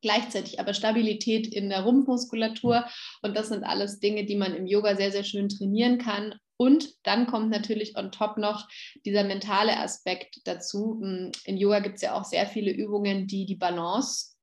gleichzeitig 0.00 0.60
aber 0.60 0.74
Stabilität 0.74 1.46
in 1.46 1.68
der 1.68 1.82
Rumpfmuskulatur. 1.82 2.84
Und 3.22 3.36
das 3.36 3.48
sind 3.48 3.64
alles 3.64 3.98
Dinge, 4.00 4.24
die 4.24 4.36
man 4.36 4.54
im 4.54 4.66
Yoga 4.66 4.96
sehr, 4.96 5.12
sehr 5.12 5.24
schön 5.24 5.48
trainieren 5.48 5.98
kann. 5.98 6.34
Und 6.56 6.94
dann 7.04 7.26
kommt 7.26 7.50
natürlich 7.50 7.96
on 7.96 8.10
top 8.10 8.36
noch 8.36 8.68
dieser 9.04 9.24
mentale 9.24 9.78
Aspekt 9.78 10.40
dazu. 10.44 10.98
Hm, 11.00 11.32
in 11.44 11.56
Yoga 11.56 11.78
gibt 11.80 11.96
es 11.96 12.02
ja 12.02 12.14
auch 12.14 12.24
sehr 12.24 12.46
viele 12.46 12.72
Übungen, 12.72 13.26
die 13.26 13.46
die 13.46 13.56
Balance 13.56 14.34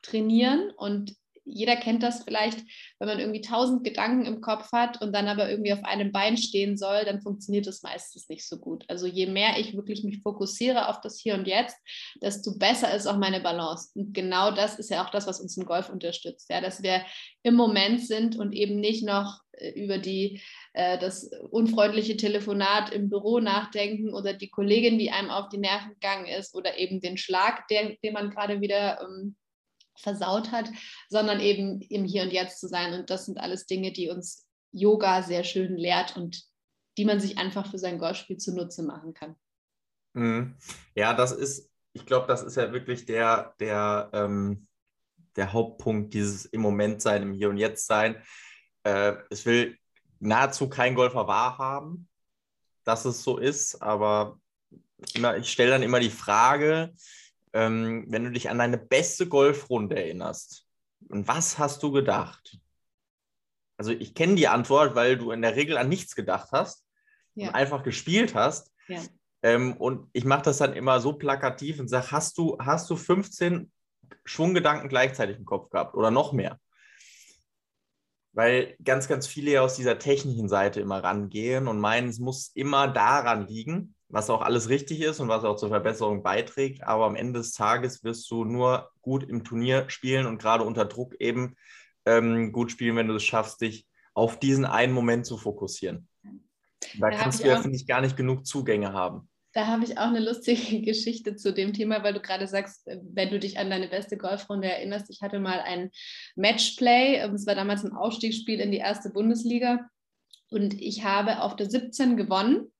trainieren. 0.00 0.70
Und 0.76 1.14
jeder 1.44 1.76
kennt 1.76 2.02
das 2.02 2.24
vielleicht, 2.24 2.58
wenn 2.98 3.08
man 3.08 3.18
irgendwie 3.18 3.40
tausend 3.40 3.84
Gedanken 3.84 4.26
im 4.26 4.40
Kopf 4.40 4.70
hat 4.72 5.02
und 5.02 5.12
dann 5.12 5.28
aber 5.28 5.50
irgendwie 5.50 5.72
auf 5.72 5.84
einem 5.84 6.12
Bein 6.12 6.36
stehen 6.36 6.76
soll, 6.76 7.04
dann 7.04 7.20
funktioniert 7.20 7.66
das 7.66 7.82
meistens 7.82 8.28
nicht 8.28 8.46
so 8.46 8.58
gut. 8.58 8.84
Also 8.88 9.06
je 9.06 9.26
mehr 9.26 9.58
ich 9.58 9.74
wirklich 9.74 10.04
mich 10.04 10.22
fokussiere 10.22 10.88
auf 10.88 11.00
das 11.00 11.18
Hier 11.18 11.34
und 11.34 11.46
Jetzt, 11.46 11.76
desto 12.20 12.56
besser 12.58 12.94
ist 12.94 13.06
auch 13.06 13.16
meine 13.16 13.40
Balance. 13.40 13.90
Und 13.94 14.14
genau 14.14 14.50
das 14.50 14.78
ist 14.78 14.90
ja 14.90 15.04
auch 15.04 15.10
das, 15.10 15.26
was 15.26 15.40
uns 15.40 15.56
im 15.56 15.64
Golf 15.64 15.88
unterstützt, 15.88 16.48
ja, 16.50 16.60
dass 16.60 16.82
wir 16.82 17.04
im 17.42 17.54
Moment 17.54 18.06
sind 18.06 18.36
und 18.36 18.52
eben 18.52 18.78
nicht 18.78 19.04
noch 19.04 19.40
äh, 19.52 19.70
über 19.70 19.98
die, 19.98 20.40
äh, 20.74 20.98
das 20.98 21.30
unfreundliche 21.50 22.16
Telefonat 22.16 22.92
im 22.92 23.08
Büro 23.08 23.40
nachdenken 23.40 24.14
oder 24.14 24.32
die 24.32 24.48
Kollegin, 24.48 24.98
die 24.98 25.10
einem 25.10 25.30
auf 25.30 25.48
die 25.48 25.58
Nerven 25.58 25.94
gegangen 25.94 26.26
ist 26.26 26.54
oder 26.54 26.78
eben 26.78 27.00
den 27.00 27.16
Schlag, 27.16 27.66
der, 27.68 27.96
den 28.02 28.12
man 28.12 28.30
gerade 28.30 28.60
wieder 28.60 29.00
ähm, 29.02 29.36
versaut 30.02 30.52
hat, 30.52 30.68
sondern 31.08 31.40
eben 31.40 31.80
im 31.80 32.04
Hier 32.04 32.22
und 32.22 32.32
Jetzt 32.32 32.60
zu 32.60 32.68
sein. 32.68 32.92
Und 32.92 33.10
das 33.10 33.26
sind 33.26 33.38
alles 33.38 33.66
Dinge, 33.66 33.92
die 33.92 34.08
uns 34.08 34.46
Yoga 34.72 35.22
sehr 35.22 35.44
schön 35.44 35.76
lehrt 35.76 36.16
und 36.16 36.42
die 36.98 37.04
man 37.04 37.20
sich 37.20 37.38
einfach 37.38 37.70
für 37.70 37.78
sein 37.78 37.98
Golfspiel 37.98 38.36
zunutze 38.36 38.82
machen 38.82 39.14
kann. 39.14 39.36
Mhm. 40.14 40.56
Ja, 40.94 41.14
das 41.14 41.32
ist, 41.32 41.70
ich 41.92 42.06
glaube, 42.06 42.26
das 42.26 42.42
ist 42.42 42.56
ja 42.56 42.72
wirklich 42.72 43.06
der, 43.06 43.54
der, 43.60 44.10
ähm, 44.12 44.66
der 45.36 45.52
Hauptpunkt, 45.52 46.12
dieses 46.14 46.44
im 46.46 46.60
Moment 46.60 47.00
sein, 47.00 47.22
im 47.22 47.32
Hier 47.32 47.48
und 47.48 47.56
Jetzt 47.56 47.86
sein. 47.86 48.22
Äh, 48.84 49.14
es 49.30 49.46
will 49.46 49.78
nahezu 50.20 50.68
kein 50.68 50.94
Golfer 50.94 51.26
wahrhaben, 51.26 52.08
dass 52.84 53.04
es 53.04 53.22
so 53.22 53.38
ist, 53.38 53.80
aber 53.82 54.38
immer, 55.14 55.36
ich 55.36 55.50
stelle 55.50 55.70
dann 55.70 55.82
immer 55.82 56.00
die 56.00 56.10
Frage, 56.10 56.92
ähm, 57.52 58.06
wenn 58.08 58.24
du 58.24 58.30
dich 58.30 58.50
an 58.50 58.58
deine 58.58 58.78
beste 58.78 59.28
Golfrunde 59.28 59.96
erinnerst, 59.96 60.66
und 61.08 61.26
was 61.28 61.58
hast 61.58 61.82
du 61.82 61.90
gedacht? 61.90 62.58
Also 63.76 63.92
ich 63.92 64.14
kenne 64.14 64.36
die 64.36 64.48
Antwort, 64.48 64.94
weil 64.94 65.18
du 65.18 65.32
in 65.32 65.42
der 65.42 65.56
Regel 65.56 65.76
an 65.76 65.88
nichts 65.88 66.14
gedacht 66.14 66.50
hast 66.52 66.86
ja. 67.34 67.48
und 67.48 67.54
einfach 67.54 67.82
gespielt 67.82 68.34
hast. 68.34 68.72
Ja. 68.88 69.00
Ähm, 69.42 69.76
und 69.76 70.08
ich 70.12 70.24
mache 70.24 70.42
das 70.42 70.58
dann 70.58 70.74
immer 70.74 71.00
so 71.00 71.14
plakativ 71.14 71.80
und 71.80 71.88
sage, 71.88 72.12
hast 72.12 72.38
du, 72.38 72.56
hast 72.60 72.88
du 72.90 72.96
15 72.96 73.72
Schwunggedanken 74.24 74.88
gleichzeitig 74.88 75.36
im 75.36 75.44
Kopf 75.44 75.70
gehabt 75.70 75.94
oder 75.94 76.10
noch 76.10 76.32
mehr? 76.32 76.60
Weil 78.32 78.76
ganz, 78.82 79.08
ganz 79.08 79.26
viele 79.26 79.50
ja 79.50 79.60
aus 79.60 79.76
dieser 79.76 79.98
technischen 79.98 80.48
Seite 80.48 80.80
immer 80.80 81.04
rangehen 81.04 81.68
und 81.68 81.80
meinen, 81.80 82.08
es 82.08 82.18
muss 82.18 82.50
immer 82.54 82.88
daran 82.88 83.46
liegen 83.46 83.94
was 84.12 84.28
auch 84.28 84.42
alles 84.42 84.68
richtig 84.68 85.00
ist 85.00 85.20
und 85.20 85.28
was 85.28 85.42
auch 85.42 85.56
zur 85.56 85.70
Verbesserung 85.70 86.22
beiträgt. 86.22 86.84
Aber 86.84 87.06
am 87.06 87.16
Ende 87.16 87.40
des 87.40 87.52
Tages 87.52 88.04
wirst 88.04 88.30
du 88.30 88.44
nur 88.44 88.90
gut 89.00 89.24
im 89.24 89.42
Turnier 89.42 89.88
spielen 89.88 90.26
und 90.26 90.38
gerade 90.38 90.64
unter 90.64 90.84
Druck 90.84 91.14
eben 91.18 91.56
ähm, 92.04 92.52
gut 92.52 92.70
spielen, 92.70 92.96
wenn 92.96 93.08
du 93.08 93.14
es 93.14 93.24
schaffst, 93.24 93.62
dich 93.62 93.88
auf 94.12 94.38
diesen 94.38 94.66
einen 94.66 94.92
Moment 94.92 95.24
zu 95.24 95.38
fokussieren. 95.38 96.08
Da, 96.98 97.08
da 97.08 97.10
kannst 97.10 97.42
du 97.42 97.48
ja, 97.48 97.58
finde 97.60 97.76
ich, 97.76 97.86
gar 97.86 98.02
nicht 98.02 98.16
genug 98.16 98.46
Zugänge 98.46 98.92
haben. 98.92 99.30
Da 99.52 99.66
habe 99.66 99.84
ich 99.84 99.98
auch 99.98 100.06
eine 100.06 100.20
lustige 100.20 100.80
Geschichte 100.82 101.36
zu 101.36 101.52
dem 101.52 101.72
Thema, 101.72 102.02
weil 102.02 102.14
du 102.14 102.20
gerade 102.20 102.46
sagst, 102.46 102.86
äh, 102.88 102.98
wenn 103.02 103.30
du 103.30 103.38
dich 103.38 103.58
an 103.58 103.70
deine 103.70 103.88
beste 103.88 104.16
Golfrunde 104.16 104.70
erinnerst. 104.70 105.10
Ich 105.10 105.22
hatte 105.22 105.40
mal 105.40 105.60
ein 105.60 105.90
Matchplay, 106.36 107.16
ähm, 107.16 107.34
es 107.34 107.46
war 107.46 107.54
damals 107.54 107.84
ein 107.84 107.92
Aufstiegsspiel 107.92 108.60
in 108.60 108.70
die 108.70 108.78
erste 108.78 109.10
Bundesliga 109.10 109.88
und 110.50 110.80
ich 110.80 111.04
habe 111.04 111.42
auf 111.42 111.56
der 111.56 111.70
17 111.70 112.16
gewonnen 112.16 112.72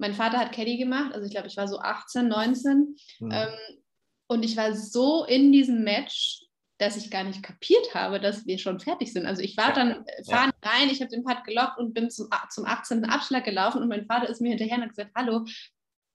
mein 0.00 0.14
Vater 0.14 0.38
hat 0.38 0.52
Caddy 0.52 0.78
gemacht, 0.78 1.12
also 1.12 1.26
ich 1.26 1.30
glaube, 1.30 1.46
ich 1.46 1.58
war 1.58 1.68
so 1.68 1.78
18, 1.78 2.26
19. 2.26 2.96
Mhm. 3.20 3.32
Und 4.28 4.44
ich 4.44 4.56
war 4.56 4.74
so 4.74 5.24
in 5.24 5.52
diesem 5.52 5.84
Match, 5.84 6.46
dass 6.78 6.96
ich 6.96 7.10
gar 7.10 7.24
nicht 7.24 7.42
kapiert 7.42 7.94
habe, 7.94 8.18
dass 8.18 8.46
wir 8.46 8.58
schon 8.58 8.80
fertig 8.80 9.12
sind. 9.12 9.26
Also 9.26 9.42
ich 9.42 9.58
war 9.58 9.74
dann, 9.74 10.06
äh, 10.06 10.24
fahren 10.24 10.52
rein, 10.62 10.88
ich 10.88 11.00
habe 11.00 11.10
den 11.10 11.22
Putt 11.22 11.44
gelockt 11.44 11.78
und 11.78 11.92
bin 11.92 12.08
zum, 12.08 12.28
zum 12.48 12.64
18. 12.64 13.04
Abschlag 13.04 13.44
gelaufen 13.44 13.82
und 13.82 13.88
mein 13.88 14.06
Vater 14.06 14.30
ist 14.30 14.40
mir 14.40 14.48
hinterher 14.48 14.76
und 14.76 14.84
hat 14.84 14.90
gesagt, 14.90 15.12
hallo, 15.14 15.44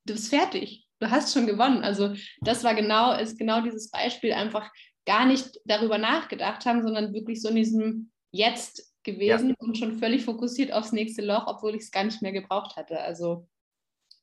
du 0.05 0.13
bist 0.13 0.29
fertig, 0.29 0.87
du 0.99 1.09
hast 1.09 1.33
schon 1.33 1.47
gewonnen. 1.47 1.83
Also 1.83 2.13
das 2.41 2.63
war 2.63 2.75
genau, 2.75 3.17
ist 3.17 3.37
genau 3.37 3.61
dieses 3.61 3.91
Beispiel, 3.91 4.33
einfach 4.33 4.71
gar 5.05 5.25
nicht 5.25 5.59
darüber 5.65 5.97
nachgedacht 5.97 6.65
haben, 6.65 6.83
sondern 6.83 7.13
wirklich 7.13 7.41
so 7.41 7.49
in 7.49 7.55
diesem 7.55 8.11
Jetzt 8.31 8.93
gewesen 9.03 9.49
ja. 9.49 9.55
und 9.59 9.77
schon 9.77 9.99
völlig 9.99 10.25
fokussiert 10.25 10.73
aufs 10.73 10.91
nächste 10.91 11.21
Loch, 11.21 11.45
obwohl 11.47 11.75
ich 11.75 11.83
es 11.83 11.91
gar 11.91 12.03
nicht 12.03 12.21
mehr 12.21 12.31
gebraucht 12.31 12.75
hatte. 12.75 12.99
Also 12.99 13.47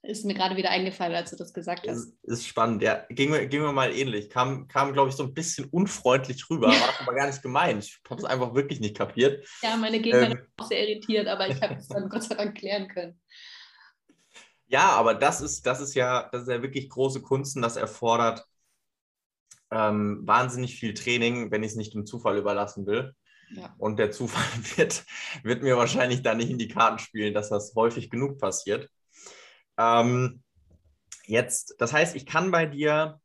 ist 0.05 0.25
mir 0.25 0.35
gerade 0.35 0.57
wieder 0.57 0.71
eingefallen, 0.71 1.15
als 1.15 1.31
du 1.31 1.37
das 1.37 1.55
gesagt 1.55 1.87
hast. 1.87 1.97
Ist, 1.97 2.25
ist 2.25 2.47
spannend, 2.47 2.83
ja. 2.83 3.07
Ging 3.09 3.31
mir, 3.31 3.47
ging 3.47 3.63
mir 3.63 3.73
mal 3.73 3.93
ähnlich. 3.93 4.29
Kam, 4.31 4.67
kam 4.67 4.93
glaube 4.93 5.11
ich, 5.11 5.15
so 5.15 5.23
ein 5.23 5.33
bisschen 5.33 5.67
unfreundlich 5.67 6.51
rüber, 6.51 6.67
war 6.69 7.01
aber 7.01 7.15
gar 7.15 7.29
nicht 7.29 7.41
gemeint. 7.41 7.85
Ich 7.85 8.01
habe 8.11 8.21
es 8.21 8.25
einfach 8.25 8.53
wirklich 8.53 8.81
nicht 8.81 8.97
kapiert. 8.97 9.47
Ja, 9.63 9.77
meine 9.77 10.01
Gegner 10.01 10.33
ähm, 10.33 10.47
auch 10.57 10.67
sehr 10.67 10.89
irritiert, 10.89 11.29
aber 11.29 11.49
ich 11.49 11.63
habe 11.63 11.77
es 11.77 11.87
dann 11.87 12.09
Gott 12.11 12.25
sei 12.25 12.35
Dank 12.35 12.59
klären 12.59 12.89
können. 12.89 13.21
Ja, 14.73 14.93
aber 14.93 15.15
das 15.15 15.43
ist, 15.43 15.67
das 15.67 15.81
ist 15.81 15.95
ja, 15.95 16.31
das 16.33 16.43
ist 16.43 16.49
ja 16.49 16.63
wirklich 16.63 16.89
große 16.89 17.21
Kunst 17.21 17.57
und 17.57 17.63
das 17.63 17.77
erfordert 17.77 18.47
ähm, 19.71 20.21
wahnsinnig 20.25 20.77
viel 20.77 20.95
Training, 20.95 21.51
wenn 21.51 21.63
ich 21.63 21.73
es 21.73 21.77
nicht 21.77 21.93
dem 21.95 22.07
Zufall 22.07 22.39
überlassen 22.39 22.87
will. 22.87 23.15
Ja. 23.51 23.75
Und 23.77 23.99
der 23.99 24.11
Zufall 24.11 24.45
wird, 24.77 25.05
wird 25.43 25.63
mir 25.63 25.77
wahrscheinlich 25.77 26.23
da 26.23 26.35
nicht 26.35 26.51
in 26.51 26.59
die 26.59 26.69
Karten 26.69 26.99
spielen, 26.99 27.35
dass 27.35 27.51
das 27.51 27.75
häufig 27.75 28.09
genug 28.09 28.39
passiert. 28.39 28.89
Ähm, 29.77 30.43
jetzt, 31.27 31.75
das 31.79 31.93
heißt, 31.93 32.17
ich 32.17 32.25
kann 32.25 32.51
bei 32.51 32.65
dir, 32.65 33.21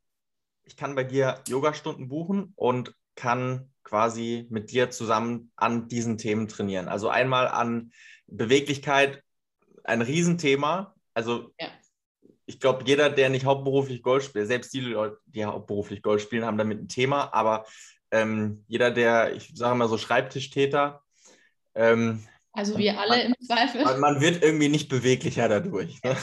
ich 0.65 0.75
kann 0.75 0.95
bei 0.95 1.05
dir 1.05 1.41
Yogastunden 1.47 2.09
buchen 2.09 2.51
und 2.57 2.93
kann 3.15 3.71
quasi 3.85 4.47
mit 4.49 4.71
dir 4.71 4.89
zusammen 4.89 5.51
an 5.55 5.87
diesen 5.87 6.17
Themen 6.17 6.49
trainieren. 6.49 6.89
Also 6.89 7.07
einmal 7.07 7.47
an 7.47 7.93
Beweglichkeit, 8.25 9.23
ein 9.85 10.01
Riesenthema. 10.01 10.93
Also 11.17 11.51
ja. 11.59 11.69
ich 12.45 12.59
glaube, 12.59 12.83
jeder, 12.85 13.09
der 13.09 13.29
nicht 13.29 13.45
hauptberuflich 13.45 14.03
Golf 14.03 14.23
spielt, 14.23 14.45
selbst 14.45 14.71
die 14.71 14.81
Leute, 14.81 15.17
die 15.25 15.43
hauptberuflich 15.43 16.03
Golf 16.03 16.21
spielen, 16.21 16.45
haben 16.45 16.59
damit 16.59 16.79
ein 16.79 16.87
Thema. 16.87 17.33
Aber 17.33 17.65
ähm, 18.11 18.63
jeder, 18.67 18.91
der, 18.91 19.35
ich 19.35 19.49
sage 19.55 19.75
mal 19.75 19.89
so 19.89 19.97
Schreibtischtäter, 19.97 21.01
ähm, 21.73 22.23
also 22.53 22.77
wir 22.77 22.99
alle 22.99 23.23
im 23.23 23.33
Zweifel. 23.43 23.83
Man, 23.83 23.99
man 23.99 24.21
wird 24.21 24.43
irgendwie 24.43 24.69
nicht 24.69 24.89
beweglicher 24.89 25.49
dadurch. 25.49 25.99
Ne? 26.03 26.15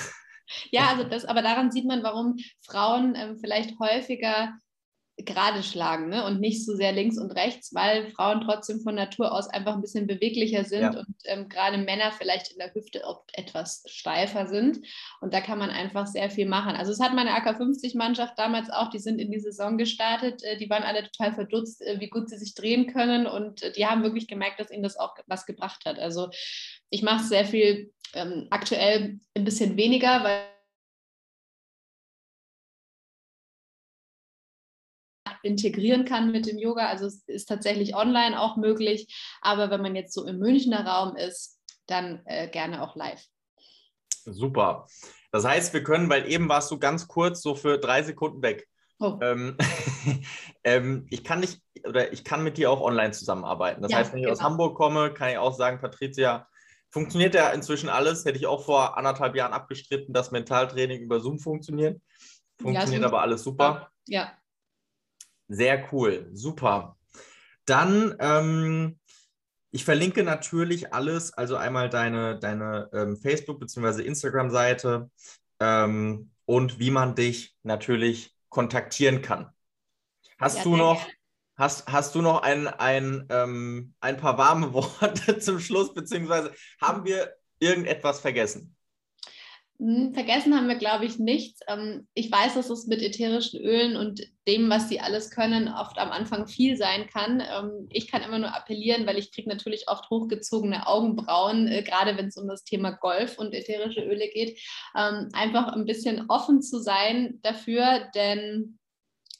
Ja, 0.70 0.90
also 0.90 1.02
das, 1.02 1.24
aber 1.24 1.42
daran 1.42 1.72
sieht 1.72 1.86
man, 1.86 2.04
warum 2.04 2.36
Frauen 2.60 3.14
ähm, 3.16 3.36
vielleicht 3.38 3.78
häufiger 3.80 4.52
gerade 5.16 5.62
schlagen 5.62 6.08
ne? 6.08 6.24
und 6.24 6.40
nicht 6.40 6.64
so 6.64 6.74
sehr 6.74 6.92
links 6.92 7.18
und 7.18 7.30
rechts, 7.30 7.72
weil 7.72 8.10
Frauen 8.10 8.40
trotzdem 8.40 8.80
von 8.80 8.96
Natur 8.96 9.32
aus 9.32 9.48
einfach 9.48 9.74
ein 9.74 9.80
bisschen 9.80 10.08
beweglicher 10.08 10.64
sind 10.64 10.82
ja. 10.82 10.98
und 10.98 11.14
ähm, 11.24 11.48
gerade 11.48 11.78
Männer 11.78 12.10
vielleicht 12.10 12.50
in 12.50 12.58
der 12.58 12.74
Hüfte 12.74 13.06
auch 13.06 13.24
etwas 13.32 13.84
steifer 13.86 14.46
sind. 14.46 14.80
Und 15.20 15.32
da 15.32 15.40
kann 15.40 15.58
man 15.58 15.70
einfach 15.70 16.06
sehr 16.06 16.30
viel 16.30 16.46
machen. 16.46 16.74
Also 16.74 16.90
es 16.90 17.00
hat 17.00 17.14
meine 17.14 17.30
AK50-Mannschaft 17.30 18.36
damals 18.36 18.70
auch, 18.70 18.90
die 18.90 18.98
sind 18.98 19.20
in 19.20 19.30
die 19.30 19.38
Saison 19.38 19.78
gestartet, 19.78 20.42
äh, 20.42 20.56
die 20.56 20.68
waren 20.68 20.82
alle 20.82 21.04
total 21.04 21.32
verdutzt, 21.32 21.80
äh, 21.82 22.00
wie 22.00 22.08
gut 22.08 22.28
sie 22.28 22.38
sich 22.38 22.54
drehen 22.54 22.92
können 22.92 23.26
und 23.26 23.62
äh, 23.62 23.72
die 23.72 23.86
haben 23.86 24.02
wirklich 24.02 24.26
gemerkt, 24.26 24.58
dass 24.58 24.72
ihnen 24.72 24.82
das 24.82 24.96
auch 24.96 25.14
was 25.26 25.46
gebracht 25.46 25.84
hat. 25.86 26.00
Also 26.00 26.30
ich 26.90 27.02
mache 27.02 27.22
sehr 27.24 27.44
viel 27.44 27.92
ähm, 28.14 28.48
aktuell 28.50 29.20
ein 29.36 29.44
bisschen 29.44 29.76
weniger, 29.76 30.24
weil 30.24 30.53
integrieren 35.44 36.04
kann 36.04 36.32
mit 36.32 36.46
dem 36.46 36.58
Yoga. 36.58 36.88
Also 36.88 37.06
es 37.06 37.22
ist 37.26 37.48
tatsächlich 37.48 37.94
online 37.94 38.40
auch 38.40 38.56
möglich. 38.56 39.14
Aber 39.40 39.70
wenn 39.70 39.82
man 39.82 39.96
jetzt 39.96 40.14
so 40.14 40.26
im 40.26 40.38
Münchner 40.38 40.86
Raum 40.86 41.16
ist, 41.16 41.60
dann 41.86 42.22
äh, 42.26 42.48
gerne 42.48 42.82
auch 42.82 42.96
live. 42.96 43.22
Super. 44.24 44.86
Das 45.32 45.44
heißt, 45.44 45.74
wir 45.74 45.82
können, 45.82 46.08
weil 46.08 46.30
eben 46.30 46.48
warst 46.48 46.70
du 46.70 46.78
ganz 46.78 47.08
kurz 47.08 47.42
so 47.42 47.54
für 47.54 47.78
drei 47.78 48.02
Sekunden 48.02 48.42
weg. 48.42 48.68
Oh. 49.00 49.18
Ähm, 49.20 49.56
ähm, 50.64 51.06
ich 51.10 51.24
kann 51.24 51.40
nicht 51.40 51.60
oder 51.86 52.12
ich 52.12 52.24
kann 52.24 52.44
mit 52.44 52.56
dir 52.56 52.70
auch 52.70 52.80
online 52.80 53.12
zusammenarbeiten. 53.12 53.82
Das 53.82 53.92
ja, 53.92 53.98
heißt, 53.98 54.12
wenn 54.12 54.20
ich 54.20 54.24
genau. 54.24 54.32
aus 54.32 54.42
Hamburg 54.42 54.76
komme, 54.76 55.12
kann 55.12 55.30
ich 55.30 55.38
auch 55.38 55.54
sagen, 55.54 55.80
Patricia, 55.80 56.48
funktioniert 56.90 57.34
ja 57.34 57.50
inzwischen 57.50 57.88
alles. 57.88 58.24
Hätte 58.24 58.38
ich 58.38 58.46
auch 58.46 58.64
vor 58.64 58.96
anderthalb 58.96 59.34
Jahren 59.34 59.52
abgestritten, 59.52 60.14
dass 60.14 60.30
Mentaltraining 60.30 61.00
über 61.00 61.20
Zoom 61.20 61.38
funktioniert. 61.38 62.00
Funktioniert 62.60 63.02
ja, 63.02 63.08
aber 63.08 63.20
alles 63.20 63.42
super. 63.42 63.90
Ja. 64.06 64.32
Sehr 65.48 65.92
cool, 65.92 66.30
super. 66.32 66.96
Dann, 67.66 68.14
ähm, 68.18 68.98
ich 69.70 69.84
verlinke 69.84 70.22
natürlich 70.22 70.92
alles, 70.92 71.32
also 71.32 71.56
einmal 71.56 71.88
deine, 71.90 72.38
deine 72.38 72.88
ähm, 72.92 73.16
Facebook- 73.16 73.60
bzw. 73.60 74.02
Instagram-Seite 74.02 75.10
ähm, 75.60 76.30
und 76.44 76.78
wie 76.78 76.90
man 76.90 77.14
dich 77.14 77.56
natürlich 77.62 78.34
kontaktieren 78.48 79.20
kann. 79.20 79.50
Hast 80.38 80.58
ja, 80.58 80.62
du 80.62 80.76
noch, 80.76 81.06
hast, 81.56 81.90
hast 81.90 82.14
du 82.14 82.22
noch 82.22 82.42
ein, 82.42 82.68
ein, 82.68 83.26
ähm, 83.30 83.94
ein 84.00 84.16
paar 84.16 84.38
warme 84.38 84.72
Worte 84.72 85.38
zum 85.38 85.58
Schluss, 85.58 85.92
beziehungsweise 85.92 86.52
haben 86.80 87.04
wir 87.04 87.34
irgendetwas 87.58 88.20
vergessen? 88.20 88.74
Hm, 89.84 90.14
vergessen 90.14 90.56
haben 90.56 90.66
wir, 90.66 90.76
glaube 90.76 91.04
ich, 91.04 91.18
nichts. 91.18 91.60
Ähm, 91.68 92.08
ich 92.14 92.32
weiß, 92.32 92.54
dass 92.54 92.70
es 92.70 92.86
mit 92.86 93.02
ätherischen 93.02 93.60
Ölen 93.60 93.96
und 93.96 94.22
dem, 94.48 94.70
was 94.70 94.88
sie 94.88 94.98
alles 94.98 95.30
können, 95.30 95.68
oft 95.68 95.98
am 95.98 96.10
Anfang 96.10 96.46
viel 96.46 96.78
sein 96.78 97.06
kann. 97.06 97.40
Ähm, 97.40 97.86
ich 97.90 98.10
kann 98.10 98.22
immer 98.22 98.38
nur 98.38 98.56
appellieren, 98.56 99.06
weil 99.06 99.18
ich 99.18 99.30
kriege 99.30 99.46
natürlich 99.46 99.86
oft 99.88 100.08
hochgezogene 100.08 100.86
Augenbrauen, 100.86 101.68
äh, 101.68 101.82
gerade 101.82 102.16
wenn 102.16 102.28
es 102.28 102.38
um 102.38 102.48
das 102.48 102.64
Thema 102.64 102.92
Golf 102.92 103.36
und 103.36 103.52
ätherische 103.52 104.00
Öle 104.00 104.26
geht, 104.28 104.58
ähm, 104.96 105.28
einfach 105.34 105.74
ein 105.74 105.84
bisschen 105.84 106.30
offen 106.30 106.62
zu 106.62 106.78
sein 106.80 107.40
dafür, 107.42 108.08
denn 108.14 108.78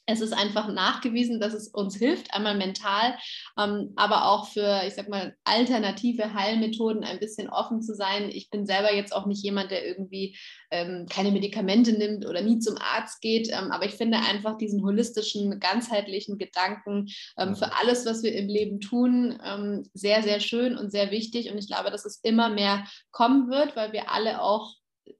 es 0.05 0.21
ist 0.21 0.33
einfach 0.33 0.67
nachgewiesen, 0.67 1.39
dass 1.39 1.53
es 1.53 1.67
uns 1.67 1.95
hilft, 1.95 2.33
einmal 2.33 2.55
mental, 2.55 3.17
ähm, 3.57 3.93
aber 3.95 4.27
auch 4.27 4.47
für, 4.47 4.81
ich 4.85 4.93
sag 4.93 5.09
mal, 5.09 5.35
alternative 5.43 6.33
Heilmethoden 6.33 7.03
ein 7.03 7.19
bisschen 7.19 7.49
offen 7.49 7.81
zu 7.81 7.95
sein. 7.95 8.29
Ich 8.29 8.49
bin 8.49 8.65
selber 8.65 8.93
jetzt 8.93 9.15
auch 9.15 9.25
nicht 9.25 9.43
jemand, 9.43 9.71
der 9.71 9.85
irgendwie 9.85 10.37
ähm, 10.71 11.07
keine 11.09 11.31
Medikamente 11.31 11.93
nimmt 11.93 12.25
oder 12.25 12.41
nie 12.41 12.59
zum 12.59 12.77
Arzt 12.77 13.21
geht, 13.21 13.49
ähm, 13.49 13.71
aber 13.71 13.85
ich 13.85 13.95
finde 13.95 14.19
einfach 14.19 14.57
diesen 14.57 14.83
holistischen, 14.83 15.59
ganzheitlichen 15.59 16.37
Gedanken 16.37 17.07
ähm, 17.37 17.55
für 17.55 17.75
alles, 17.75 18.05
was 18.05 18.21
wir 18.23 18.35
im 18.35 18.47
Leben 18.47 18.79
tun, 18.79 19.39
ähm, 19.43 19.89
sehr, 19.93 20.21
sehr 20.21 20.39
schön 20.39 20.77
und 20.77 20.91
sehr 20.91 21.11
wichtig. 21.11 21.51
Und 21.51 21.57
ich 21.57 21.67
glaube, 21.67 21.89
dass 21.91 22.05
es 22.05 22.19
immer 22.23 22.49
mehr 22.49 22.85
kommen 23.11 23.49
wird, 23.49 23.75
weil 23.75 23.91
wir 23.91 24.11
alle 24.11 24.41
auch 24.41 24.75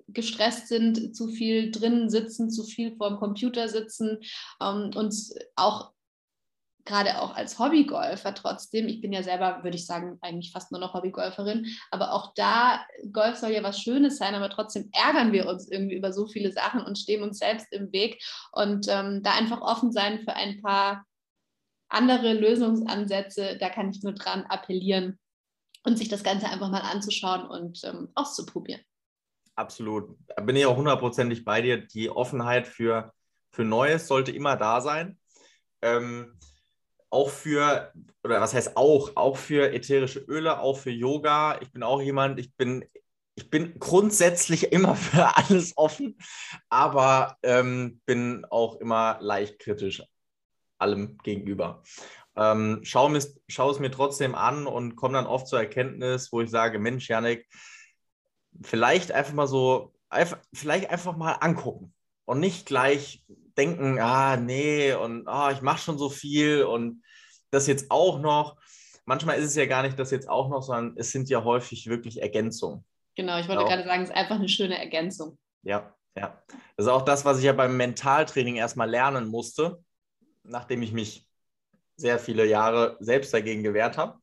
gestresst 0.07 0.67
sind, 0.67 1.15
zu 1.15 1.27
viel 1.27 1.71
drinnen 1.71 2.09
sitzen, 2.09 2.49
zu 2.49 2.63
viel 2.63 2.95
vor 2.95 3.09
dem 3.09 3.17
Computer 3.17 3.67
sitzen 3.69 4.19
ähm, 4.61 4.91
und 4.95 5.15
auch 5.55 5.95
gerade 6.85 7.19
auch 7.19 7.35
als 7.35 7.57
Hobbygolfer 7.57 8.33
trotzdem, 8.35 8.87
ich 8.87 9.01
bin 9.01 9.11
ja 9.11 9.23
selber, 9.23 9.63
würde 9.63 9.75
ich 9.75 9.85
sagen, 9.85 10.19
eigentlich 10.21 10.51
fast 10.51 10.71
nur 10.71 10.79
noch 10.79 10.93
Hobbygolferin, 10.93 11.65
aber 11.89 12.13
auch 12.13 12.33
da, 12.35 12.85
Golf 13.11 13.37
soll 13.37 13.51
ja 13.51 13.63
was 13.63 13.81
Schönes 13.81 14.17
sein, 14.17 14.35
aber 14.35 14.49
trotzdem 14.49 14.89
ärgern 14.93 15.33
wir 15.33 15.47
uns 15.47 15.69
irgendwie 15.69 15.95
über 15.95 16.13
so 16.13 16.27
viele 16.27 16.51
Sachen 16.51 16.81
und 16.81 16.97
stehen 16.97 17.23
uns 17.23 17.39
selbst 17.39 17.67
im 17.71 17.91
Weg 17.91 18.23
und 18.51 18.85
ähm, 18.87 19.23
da 19.23 19.33
einfach 19.33 19.61
offen 19.61 19.91
sein 19.91 20.19
für 20.19 20.35
ein 20.35 20.61
paar 20.61 21.05
andere 21.89 22.33
Lösungsansätze, 22.33 23.57
da 23.59 23.69
kann 23.69 23.89
ich 23.89 24.03
nur 24.03 24.13
dran 24.13 24.45
appellieren 24.45 25.19
und 25.83 25.97
sich 25.97 26.09
das 26.09 26.23
Ganze 26.23 26.47
einfach 26.47 26.69
mal 26.69 26.81
anzuschauen 26.81 27.47
und 27.47 27.83
ähm, 27.83 28.09
auszuprobieren. 28.15 28.81
Absolut. 29.55 30.17
Da 30.27 30.41
bin 30.41 30.55
ich 30.55 30.65
auch 30.65 30.75
hundertprozentig 30.77 31.45
bei 31.45 31.61
dir. 31.61 31.77
Die 31.77 32.09
Offenheit 32.09 32.67
für, 32.67 33.13
für 33.51 33.63
Neues 33.63 34.07
sollte 34.07 34.31
immer 34.31 34.57
da 34.57 34.81
sein. 34.81 35.17
Ähm, 35.81 36.37
auch 37.09 37.29
für, 37.29 37.93
oder 38.23 38.41
was 38.41 38.53
heißt 38.53 38.75
auch, 38.75 39.15
auch 39.15 39.37
für 39.37 39.71
ätherische 39.71 40.19
Öle, 40.19 40.59
auch 40.59 40.77
für 40.77 40.91
Yoga. 40.91 41.59
Ich 41.61 41.71
bin 41.71 41.83
auch 41.83 42.01
jemand, 42.01 42.39
ich 42.39 42.53
bin, 42.55 42.83
ich 43.35 43.49
bin 43.49 43.79
grundsätzlich 43.79 44.63
immer 44.73 44.95
für 44.95 45.37
alles 45.37 45.73
offen, 45.77 46.17
aber 46.69 47.37
ähm, 47.43 48.01
bin 48.05 48.45
auch 48.49 48.75
immer 48.81 49.17
leicht 49.21 49.59
kritisch 49.59 50.03
allem 50.77 51.17
gegenüber. 51.23 51.83
Ähm, 52.35 52.81
schau, 52.83 53.09
schau 53.47 53.71
es 53.71 53.79
mir 53.79 53.91
trotzdem 53.91 54.35
an 54.35 54.67
und 54.67 54.97
komme 54.97 55.13
dann 55.13 55.25
oft 55.25 55.47
zur 55.47 55.59
Erkenntnis, 55.59 56.33
wo 56.33 56.41
ich 56.41 56.49
sage, 56.49 56.79
Mensch, 56.79 57.07
Janik, 57.07 57.47
vielleicht 58.61 59.11
einfach 59.11 59.33
mal 59.33 59.47
so, 59.47 59.93
einfach, 60.09 60.37
vielleicht 60.53 60.89
einfach 60.89 61.15
mal 61.15 61.33
angucken 61.33 61.93
und 62.25 62.39
nicht 62.39 62.65
gleich 62.65 63.23
denken, 63.57 63.99
ah, 63.99 64.37
nee, 64.37 64.93
und 64.93 65.27
ah, 65.27 65.51
ich 65.51 65.61
mache 65.61 65.81
schon 65.81 65.97
so 65.97 66.09
viel 66.09 66.63
und 66.63 67.03
das 67.51 67.67
jetzt 67.67 67.89
auch 67.89 68.19
noch. 68.19 68.57
Manchmal 69.05 69.37
ist 69.37 69.45
es 69.45 69.55
ja 69.55 69.65
gar 69.65 69.83
nicht 69.83 69.97
das 69.99 70.11
jetzt 70.11 70.27
auch 70.27 70.49
noch, 70.49 70.63
sondern 70.63 70.95
es 70.97 71.11
sind 71.11 71.29
ja 71.29 71.43
häufig 71.43 71.87
wirklich 71.87 72.21
Ergänzungen. 72.21 72.83
Genau, 73.15 73.39
ich 73.39 73.47
wollte 73.47 73.63
ja. 73.63 73.69
gerade 73.69 73.87
sagen, 73.87 74.03
es 74.03 74.09
ist 74.09 74.15
einfach 74.15 74.35
eine 74.35 74.49
schöne 74.49 74.77
Ergänzung. 74.77 75.37
Ja, 75.63 75.95
ja. 76.17 76.41
Das 76.75 76.85
ist 76.85 76.91
auch 76.91 77.03
das, 77.03 77.23
was 77.23 77.37
ich 77.37 77.45
ja 77.45 77.53
beim 77.53 77.77
Mentaltraining 77.77 78.55
erstmal 78.55 78.89
lernen 78.89 79.27
musste, 79.27 79.83
nachdem 80.43 80.81
ich 80.81 80.91
mich 80.91 81.27
sehr 81.97 82.19
viele 82.19 82.45
Jahre 82.45 82.97
selbst 82.99 83.33
dagegen 83.33 83.63
gewehrt 83.63 83.97
habe. 83.97 84.19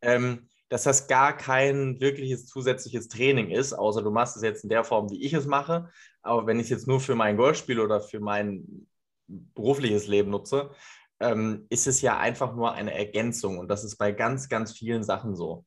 Ähm, 0.00 0.48
dass 0.70 0.84
das 0.84 1.08
gar 1.08 1.36
kein 1.36 2.00
wirkliches 2.00 2.46
zusätzliches 2.46 3.08
Training 3.08 3.50
ist, 3.50 3.72
außer 3.72 4.02
du 4.02 4.10
machst 4.10 4.36
es 4.36 4.42
jetzt 4.42 4.62
in 4.62 4.70
der 4.70 4.84
Form, 4.84 5.10
wie 5.10 5.22
ich 5.22 5.32
es 5.34 5.46
mache. 5.46 5.90
Aber 6.22 6.46
wenn 6.46 6.58
ich 6.58 6.64
es 6.64 6.70
jetzt 6.70 6.86
nur 6.86 7.00
für 7.00 7.16
mein 7.16 7.36
Golfspiel 7.36 7.80
oder 7.80 8.00
für 8.00 8.20
mein 8.20 8.86
berufliches 9.26 10.06
Leben 10.06 10.30
nutze, 10.30 10.70
ähm, 11.18 11.66
ist 11.70 11.88
es 11.88 12.00
ja 12.00 12.18
einfach 12.18 12.54
nur 12.54 12.72
eine 12.72 12.94
Ergänzung. 12.94 13.58
Und 13.58 13.68
das 13.68 13.82
ist 13.82 13.96
bei 13.96 14.12
ganz, 14.12 14.48
ganz 14.48 14.72
vielen 14.72 15.02
Sachen 15.02 15.34
so. 15.34 15.64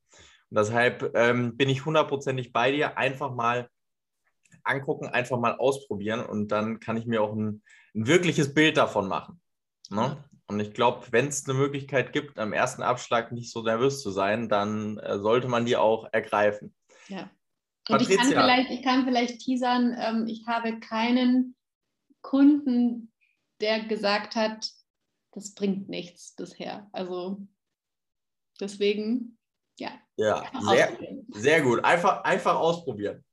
Und 0.49 0.57
deshalb 0.57 1.11
ähm, 1.15 1.57
bin 1.57 1.67
ich 1.67 1.85
hundertprozentig 1.85 2.53
bei 2.53 2.71
dir. 2.71 2.97
Einfach 2.97 3.33
mal 3.33 3.69
angucken, 4.63 5.07
einfach 5.07 5.37
mal 5.37 5.57
ausprobieren 5.57 6.25
und 6.25 6.47
dann 6.53 6.79
kann 6.79 6.95
ich 6.95 7.05
mir 7.05 7.21
auch 7.21 7.33
ein, 7.33 7.61
ein 7.93 8.07
wirkliches 8.07 8.53
Bild 8.53 8.77
davon 8.77 9.09
machen. 9.09 9.41
Ne? 9.89 10.23
Und 10.47 10.59
ich 10.59 10.73
glaube, 10.73 11.07
wenn 11.11 11.27
es 11.27 11.47
eine 11.47 11.57
Möglichkeit 11.57 12.13
gibt, 12.13 12.37
am 12.37 12.53
ersten 12.53 12.83
Abschlag 12.83 13.31
nicht 13.31 13.51
so 13.51 13.61
nervös 13.61 14.01
zu 14.01 14.11
sein, 14.11 14.49
dann 14.49 14.97
äh, 14.97 15.19
sollte 15.19 15.47
man 15.47 15.65
die 15.65 15.77
auch 15.77 16.07
ergreifen. 16.11 16.73
Ja. 17.07 17.29
Und 17.89 18.01
ich 18.01 18.17
kann, 18.17 18.27
vielleicht, 18.27 18.69
ich 18.69 18.81
kann 18.81 19.05
vielleicht 19.05 19.39
teasern, 19.39 19.95
ähm, 19.99 20.27
ich 20.27 20.45
habe 20.47 20.79
keinen 20.79 21.55
Kunden, 22.21 23.11
der 23.61 23.83
gesagt 23.85 24.35
hat, 24.35 24.69
das 25.31 25.53
bringt 25.53 25.89
nichts 25.89 26.33
bisher. 26.35 26.87
Also 26.91 27.45
deswegen, 28.59 29.37
ja. 29.79 29.91
Ja, 30.15 30.45
sehr, 30.61 30.97
sehr 31.29 31.61
gut. 31.61 31.83
Einfach, 31.83 32.23
einfach 32.23 32.55
ausprobieren. 32.55 33.23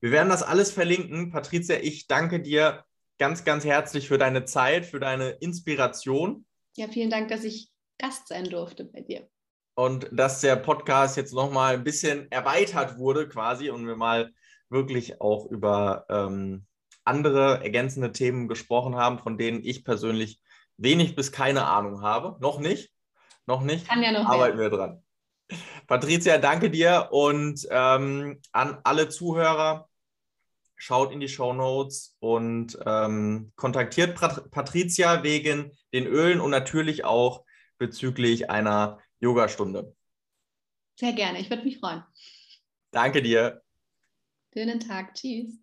Wir 0.00 0.10
werden 0.10 0.28
das 0.28 0.42
alles 0.42 0.70
verlinken. 0.70 1.30
Patricia, 1.30 1.76
ich 1.76 2.06
danke 2.06 2.40
dir 2.40 2.84
ganz, 3.18 3.44
ganz 3.44 3.64
herzlich 3.64 4.08
für 4.08 4.18
deine 4.18 4.44
Zeit, 4.44 4.86
für 4.86 5.00
deine 5.00 5.30
Inspiration. 5.30 6.44
Ja, 6.76 6.88
vielen 6.88 7.10
Dank, 7.10 7.28
dass 7.28 7.44
ich 7.44 7.70
Gast 7.98 8.28
sein 8.28 8.44
durfte 8.44 8.84
bei 8.84 9.00
dir. 9.00 9.28
Und 9.76 10.08
dass 10.12 10.40
der 10.40 10.56
Podcast 10.56 11.16
jetzt 11.16 11.32
nochmal 11.32 11.74
ein 11.74 11.84
bisschen 11.84 12.30
erweitert 12.30 12.98
wurde 12.98 13.28
quasi 13.28 13.70
und 13.70 13.86
wir 13.86 13.96
mal 13.96 14.32
wirklich 14.68 15.20
auch 15.20 15.46
über 15.46 16.06
ähm, 16.08 16.66
andere 17.04 17.62
ergänzende 17.62 18.12
Themen 18.12 18.48
gesprochen 18.48 18.96
haben, 18.96 19.18
von 19.18 19.36
denen 19.36 19.62
ich 19.62 19.84
persönlich 19.84 20.40
wenig 20.76 21.14
bis 21.14 21.32
keine 21.32 21.66
Ahnung 21.66 22.02
habe. 22.02 22.36
Noch 22.40 22.58
nicht. 22.58 22.90
Noch 23.46 23.62
nicht. 23.62 23.88
Kann 23.88 24.02
ja 24.02 24.12
noch 24.12 24.26
Arbeiten 24.26 24.56
mehr. 24.56 24.70
wir 24.70 24.76
dran. 24.76 25.02
Patricia, 25.86 26.38
danke 26.38 26.70
dir 26.70 27.08
und 27.10 27.66
ähm, 27.70 28.40
an 28.52 28.78
alle 28.84 29.08
Zuhörer 29.10 29.88
schaut 30.76 31.12
in 31.12 31.20
die 31.20 31.28
Show 31.28 31.52
Notes 31.52 32.16
und 32.18 32.78
ähm, 32.84 33.52
kontaktiert 33.56 34.14
Pat 34.16 34.50
Patricia 34.50 35.22
wegen 35.22 35.72
den 35.92 36.06
Ölen 36.06 36.40
und 36.40 36.50
natürlich 36.50 37.04
auch 37.04 37.44
bezüglich 37.78 38.50
einer 38.50 39.00
Yogastunde. 39.20 39.94
Sehr 40.96 41.12
gerne, 41.12 41.40
ich 41.40 41.50
würde 41.50 41.64
mich 41.64 41.78
freuen. 41.78 42.02
Danke 42.90 43.22
dir. 43.22 43.62
Schönen 44.52 44.80
Tag, 44.80 45.14
tschüss. 45.14 45.58